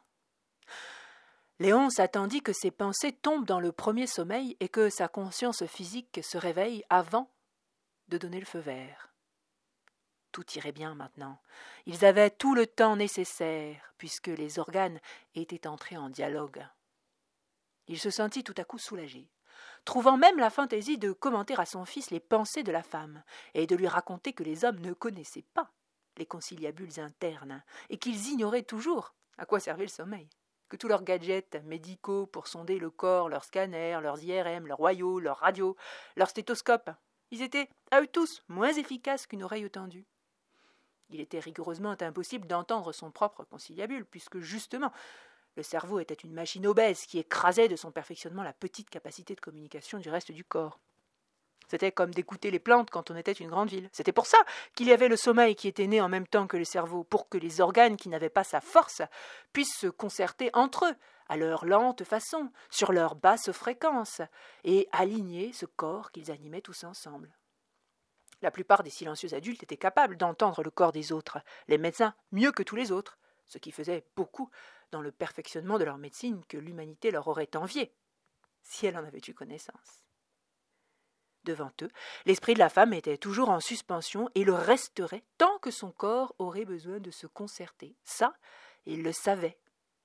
Léon 1.58 1.90
s'attendit 1.90 2.42
que 2.42 2.52
ses 2.52 2.70
pensées 2.70 3.12
tombent 3.12 3.46
dans 3.46 3.58
le 3.58 3.72
premier 3.72 4.06
sommeil 4.06 4.56
et 4.60 4.68
que 4.68 4.90
sa 4.90 5.08
conscience 5.08 5.66
physique 5.66 6.20
se 6.22 6.38
réveille 6.38 6.84
avant 6.88 7.28
de 8.08 8.18
donner 8.18 8.38
le 8.38 8.46
feu 8.46 8.60
vert. 8.60 9.12
Tout 10.30 10.44
irait 10.52 10.72
bien 10.72 10.94
maintenant. 10.94 11.40
Ils 11.86 12.04
avaient 12.04 12.30
tout 12.30 12.54
le 12.54 12.66
temps 12.66 12.94
nécessaire, 12.94 13.92
puisque 13.98 14.28
les 14.28 14.58
organes 14.58 15.00
étaient 15.34 15.66
entrés 15.66 15.96
en 15.96 16.10
dialogue. 16.10 16.64
Il 17.88 17.98
se 17.98 18.10
sentit 18.10 18.44
tout 18.44 18.54
à 18.56 18.64
coup 18.64 18.78
soulagé, 18.78 19.28
trouvant 19.88 20.18
même 20.18 20.36
la 20.36 20.50
fantaisie 20.50 20.98
de 20.98 21.12
commenter 21.12 21.58
à 21.58 21.64
son 21.64 21.86
fils 21.86 22.10
les 22.10 22.20
pensées 22.20 22.62
de 22.62 22.70
la 22.70 22.82
femme, 22.82 23.22
et 23.54 23.66
de 23.66 23.74
lui 23.74 23.88
raconter 23.88 24.34
que 24.34 24.42
les 24.42 24.66
hommes 24.66 24.80
ne 24.80 24.92
connaissaient 24.92 25.46
pas 25.54 25.70
les 26.18 26.26
conciliabules 26.26 27.00
internes, 27.00 27.62
et 27.88 27.96
qu'ils 27.96 28.28
ignoraient 28.28 28.64
toujours 28.64 29.14
à 29.38 29.46
quoi 29.46 29.60
servait 29.60 29.84
le 29.84 29.88
sommeil 29.88 30.28
que 30.68 30.76
tous 30.76 30.88
leurs 30.88 31.04
gadgets 31.04 31.56
médicaux 31.64 32.26
pour 32.26 32.48
sonder 32.48 32.78
le 32.78 32.90
corps, 32.90 33.30
leurs 33.30 33.44
scanners, 33.44 34.00
leurs 34.02 34.22
IRM, 34.22 34.66
leurs 34.66 34.76
royaux, 34.76 35.20
leurs 35.20 35.38
radios, 35.38 35.74
leurs 36.16 36.28
stéthoscopes, 36.28 36.90
ils 37.30 37.40
étaient, 37.40 37.70
à 37.90 38.02
eux 38.02 38.06
tous, 38.06 38.42
moins 38.48 38.74
efficaces 38.74 39.26
qu'une 39.26 39.42
oreille 39.42 39.70
tendue. 39.70 40.04
Il 41.08 41.20
était 41.20 41.40
rigoureusement 41.40 41.96
impossible 41.98 42.46
d'entendre 42.46 42.92
son 42.92 43.10
propre 43.10 43.44
conciliabule, 43.44 44.04
puisque 44.04 44.40
justement, 44.40 44.92
le 45.56 45.62
cerveau 45.62 45.98
était 45.98 46.14
une 46.14 46.32
machine 46.32 46.66
obèse 46.66 47.06
qui 47.06 47.18
écrasait 47.18 47.68
de 47.68 47.76
son 47.76 47.90
perfectionnement 47.90 48.42
la 48.42 48.52
petite 48.52 48.90
capacité 48.90 49.34
de 49.34 49.40
communication 49.40 49.98
du 49.98 50.10
reste 50.10 50.32
du 50.32 50.44
corps. 50.44 50.78
C'était 51.68 51.92
comme 51.92 52.14
d'écouter 52.14 52.50
les 52.50 52.58
plantes 52.58 52.90
quand 52.90 53.10
on 53.10 53.16
était 53.16 53.32
une 53.32 53.50
grande 53.50 53.68
ville. 53.68 53.90
C'était 53.92 54.12
pour 54.12 54.26
ça 54.26 54.38
qu'il 54.74 54.86
y 54.86 54.92
avait 54.92 55.08
le 55.08 55.16
sommeil 55.16 55.54
qui 55.54 55.68
était 55.68 55.86
né 55.86 56.00
en 56.00 56.08
même 56.08 56.26
temps 56.26 56.46
que 56.46 56.56
le 56.56 56.64
cerveau, 56.64 57.04
pour 57.04 57.28
que 57.28 57.36
les 57.36 57.60
organes 57.60 57.96
qui 57.96 58.08
n'avaient 58.08 58.30
pas 58.30 58.44
sa 58.44 58.62
force 58.62 59.02
puissent 59.52 59.76
se 59.76 59.86
concerter 59.86 60.50
entre 60.54 60.86
eux, 60.86 60.94
à 61.28 61.36
leur 61.36 61.66
lente 61.66 62.04
façon, 62.04 62.50
sur 62.70 62.90
leur 62.90 63.16
basse 63.16 63.52
fréquence, 63.52 64.22
et 64.64 64.88
aligner 64.92 65.52
ce 65.52 65.66
corps 65.66 66.10
qu'ils 66.10 66.30
animaient 66.30 66.62
tous 66.62 66.84
ensemble. 66.84 67.36
La 68.40 68.50
plupart 68.50 68.82
des 68.82 68.90
silencieux 68.90 69.34
adultes 69.34 69.62
étaient 69.62 69.76
capables 69.76 70.16
d'entendre 70.16 70.62
le 70.62 70.70
corps 70.70 70.92
des 70.92 71.12
autres, 71.12 71.38
les 71.66 71.76
médecins 71.76 72.14
mieux 72.32 72.52
que 72.52 72.62
tous 72.62 72.76
les 72.76 72.92
autres, 72.92 73.18
ce 73.48 73.58
qui 73.58 73.72
faisait 73.72 74.06
beaucoup 74.16 74.50
dans 74.90 75.02
le 75.02 75.10
perfectionnement 75.10 75.78
de 75.78 75.84
leur 75.84 75.98
médecine 75.98 76.44
que 76.48 76.56
l'humanité 76.56 77.10
leur 77.10 77.28
aurait 77.28 77.56
envié, 77.56 77.92
si 78.62 78.86
elle 78.86 78.96
en 78.96 79.04
avait 79.04 79.22
eu 79.26 79.34
connaissance 79.34 80.04
devant 81.48 81.72
eux, 81.82 81.90
l'esprit 82.26 82.54
de 82.54 82.58
la 82.58 82.68
femme 82.68 82.92
était 82.92 83.16
toujours 83.16 83.48
en 83.48 83.60
suspension 83.60 84.28
et 84.34 84.44
le 84.44 84.54
resterait 84.54 85.24
tant 85.38 85.58
que 85.58 85.70
son 85.70 85.90
corps 85.90 86.34
aurait 86.38 86.66
besoin 86.66 87.00
de 87.00 87.10
se 87.10 87.26
concerter. 87.26 87.96
Ça, 88.04 88.34
ils 88.86 89.02
le 89.02 89.12
savaient, 89.12 89.58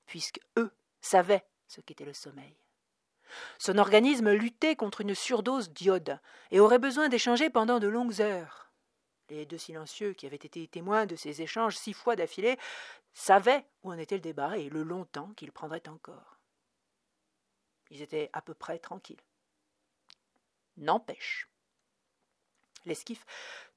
puisque 0.05 0.39
eux 0.57 0.71
savaient 1.01 1.45
ce 1.67 1.81
qu'était 1.81 2.05
le 2.05 2.13
sommeil. 2.13 2.55
Son 3.57 3.77
organisme 3.77 4.31
luttait 4.31 4.75
contre 4.75 5.01
une 5.01 5.15
surdose 5.15 5.71
d'iode 5.71 6.19
et 6.51 6.59
aurait 6.59 6.79
besoin 6.79 7.09
d'échanger 7.09 7.49
pendant 7.49 7.79
de 7.79 7.87
longues 7.87 8.21
heures. 8.21 8.71
Les 9.29 9.45
deux 9.45 9.57
silencieux, 9.57 10.13
qui 10.13 10.25
avaient 10.25 10.35
été 10.35 10.67
témoins 10.67 11.05
de 11.05 11.15
ces 11.15 11.41
échanges 11.41 11.77
six 11.77 11.93
fois 11.93 12.15
d'affilée, 12.15 12.57
savaient 13.13 13.65
où 13.83 13.91
en 13.91 13.97
était 13.97 14.15
le 14.15 14.21
débat 14.21 14.57
et 14.57 14.69
le 14.69 14.83
long 14.83 15.05
temps 15.05 15.33
qu'il 15.35 15.51
prendrait 15.51 15.87
encore. 15.87 16.39
Ils 17.89 18.01
étaient 18.01 18.29
à 18.33 18.41
peu 18.41 18.53
près 18.53 18.79
tranquilles. 18.79 19.23
N'empêche. 20.77 21.47
L'esquif 22.85 23.25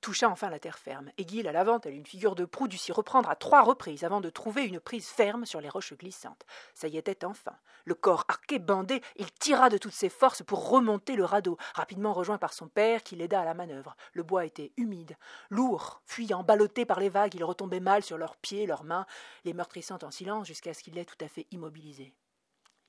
toucha 0.01 0.29
enfin 0.29 0.51
la 0.51 0.59
terre 0.59 0.79
ferme. 0.79 1.11
Aiguille, 1.17 1.47
à 1.47 1.53
l'avant, 1.53 1.81
elle 1.85 1.95
une 1.95 2.07
figure 2.07 2.35
de 2.35 2.45
proue, 2.45 2.69
dut 2.69 2.77
s'y 2.77 2.93
reprendre 2.93 3.31
à 3.31 3.37
trois 3.37 3.63
reprises 3.63 4.05
avant 4.05 4.21
de 4.21 4.31
trouver 4.31 4.65
une 4.65 4.81
prise 4.81 5.07
ferme 5.07 5.47
sur 5.47 5.61
les 5.61 5.69
roches 5.69 5.95
glissantes. 5.95 6.45
Ça 6.75 6.89
y 6.89 6.97
était 6.97 7.25
enfin. 7.25 7.57
Le 7.85 7.95
corps 7.95 8.25
arqué, 8.29 8.59
bandé, 8.59 9.01
il 9.17 9.31
tira 9.33 9.69
de 9.69 9.79
toutes 9.79 9.93
ses 9.93 10.09
forces 10.09 10.43
pour 10.43 10.69
remonter 10.69 11.15
le 11.15 11.25
radeau, 11.25 11.57
rapidement 11.75 12.13
rejoint 12.13 12.39
par 12.39 12.53
son 12.53 12.69
père 12.69 13.03
qui 13.05 13.15
l'aida 13.15 13.41
à 13.41 13.45
la 13.45 13.55
manœuvre. 13.55 13.97
Le 14.13 14.25
bois 14.25 14.45
était 14.45 14.73
humide, 14.77 15.17
lourd, 15.51 16.03
fuyant, 16.05 16.43
ballotté 16.43 16.85
par 16.85 16.99
les 16.99 17.09
vagues, 17.09 17.35
il 17.35 17.45
retombait 17.45 17.81
mal 17.81 18.03
sur 18.03 18.19
leurs 18.19 18.37
pieds, 18.37 18.67
leurs 18.67 18.85
mains, 18.85 19.07
les 19.45 19.53
meurtrissant 19.53 19.99
en 20.03 20.11
silence 20.11 20.49
jusqu'à 20.49 20.75
ce 20.75 20.83
qu'il 20.83 20.95
l'ait 20.95 21.05
tout 21.05 21.25
à 21.25 21.29
fait 21.29 21.47
immobilisé. 21.53 22.13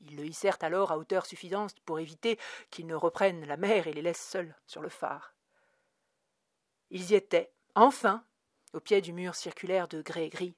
Ils 0.01 0.15
le 0.15 0.25
hissèrent 0.25 0.57
alors 0.61 0.91
à 0.91 0.97
hauteur 0.97 1.25
suffisante 1.25 1.79
pour 1.85 1.99
éviter 1.99 2.39
qu'ils 2.69 2.87
ne 2.87 2.95
reprennent 2.95 3.45
la 3.45 3.57
mer 3.57 3.87
et 3.87 3.93
les 3.93 4.01
laissent 4.01 4.27
seuls 4.27 4.55
sur 4.67 4.81
le 4.81 4.89
phare. 4.89 5.36
Ils 6.89 7.11
y 7.11 7.15
étaient, 7.15 7.51
enfin, 7.75 8.23
au 8.73 8.79
pied 8.79 9.01
du 9.01 9.13
mur 9.13 9.35
circulaire 9.35 9.87
de 9.87 10.01
grès 10.01 10.29
gris. 10.29 10.55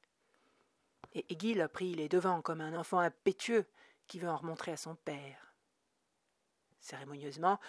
Et 1.13 1.26
Aiguille 1.30 1.65
pris 1.74 1.96
les 1.96 2.10
devants 2.10 2.42
comme 2.42 2.62
un 2.62 2.78
enfant 2.78 3.00
impétueux 3.00 3.65
qui 4.08 4.20
veut 4.20 4.30
en 4.30 4.38
remontrer 4.38 4.72
à 4.72 4.78
son 4.78 4.96
père. 4.96 5.54
Cérémonieusement, 6.82 7.60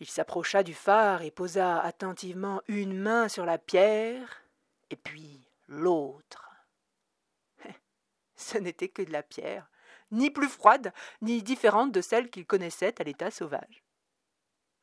il 0.00 0.08
s'approcha 0.08 0.62
du 0.62 0.74
phare 0.74 1.22
et 1.22 1.30
posa 1.30 1.80
attentivement 1.80 2.62
une 2.68 2.98
main 2.98 3.28
sur 3.28 3.44
la 3.44 3.58
pierre, 3.58 4.42
et 4.90 4.96
puis 4.96 5.48
l'autre. 5.68 6.50
Ce 8.36 8.58
n'était 8.58 8.88
que 8.88 9.02
de 9.02 9.12
la 9.12 9.22
pierre, 9.22 9.68
ni 10.10 10.30
plus 10.30 10.48
froide, 10.48 10.92
ni 11.20 11.42
différente 11.42 11.92
de 11.92 12.00
celle 12.00 12.30
qu'il 12.30 12.46
connaissait 12.46 13.00
à 13.00 13.04
l'état 13.04 13.30
sauvage. 13.30 13.84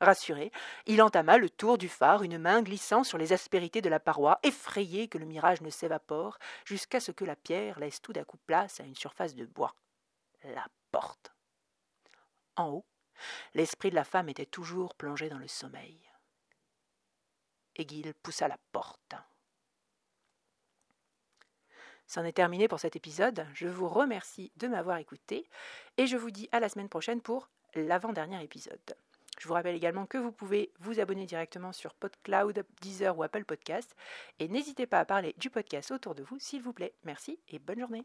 Rassuré, 0.01 0.51
il 0.85 1.01
entama 1.01 1.38
le 1.38 1.49
tour 1.49 1.77
du 1.77 1.89
phare, 1.89 2.23
une 2.23 2.38
main 2.38 2.62
glissant 2.62 3.03
sur 3.03 3.17
les 3.17 3.33
aspérités 3.33 3.81
de 3.81 3.89
la 3.89 3.99
paroi, 3.99 4.39
effrayé 4.43 5.09
que 5.09 5.17
le 5.17 5.25
mirage 5.25 5.62
ne 5.62 5.69
s'évapore, 5.69 6.39
jusqu'à 6.63 7.01
ce 7.01 7.12
que 7.12 7.25
la 7.25 7.35
pierre 7.35 7.79
laisse 7.79 8.01
tout 8.01 8.13
d'un 8.13 8.23
coup 8.23 8.38
place 8.38 8.79
à 8.79 8.83
une 8.83 8.95
surface 8.95 9.35
de 9.35 9.45
bois. 9.45 9.75
La 10.43 10.65
porte. 10.91 11.33
En 12.55 12.69
haut, 12.69 12.85
l'esprit 13.53 13.89
de 13.89 13.95
la 13.95 14.05
femme 14.05 14.29
était 14.29 14.45
toujours 14.45 14.95
plongé 14.95 15.27
dans 15.27 15.38
le 15.38 15.49
sommeil. 15.49 15.99
Aiguille 17.75 18.13
poussa 18.23 18.47
la 18.47 18.57
porte. 18.71 19.15
C'en 22.07 22.23
est 22.23 22.33
terminé 22.33 22.67
pour 22.67 22.79
cet 22.79 22.95
épisode. 22.95 23.45
Je 23.53 23.67
vous 23.67 23.88
remercie 23.88 24.51
de 24.55 24.67
m'avoir 24.67 24.97
écouté 24.97 25.47
et 25.97 26.07
je 26.07 26.17
vous 26.17 26.31
dis 26.31 26.49
à 26.51 26.59
la 26.59 26.67
semaine 26.67 26.89
prochaine 26.89 27.21
pour 27.21 27.49
l'avant-dernier 27.75 28.43
épisode. 28.43 28.95
Je 29.39 29.47
vous 29.47 29.54
rappelle 29.54 29.75
également 29.75 30.06
que 30.06 30.17
vous 30.17 30.34
pouvez 30.34 30.71
vous 30.80 30.99
abonner 30.99 31.25
directement 31.25 31.71
sur 31.71 31.95
PodCloud, 31.95 32.65
Deezer 32.82 33.17
ou 33.17 33.23
Apple 33.23 33.45
Podcast 33.45 33.95
et 34.38 34.49
n'hésitez 34.49 34.86
pas 34.86 34.99
à 34.99 35.06
parler 35.06 35.34
du 35.38 35.49
podcast 35.49 35.91
autour 35.91 36.13
de 36.13 36.23
vous 36.23 36.38
s'il 36.39 36.62
vous 36.62 36.73
plaît. 36.73 36.93
Merci 37.06 37.39
et 37.47 37.58
bonne 37.58 37.80
journée. 37.80 38.04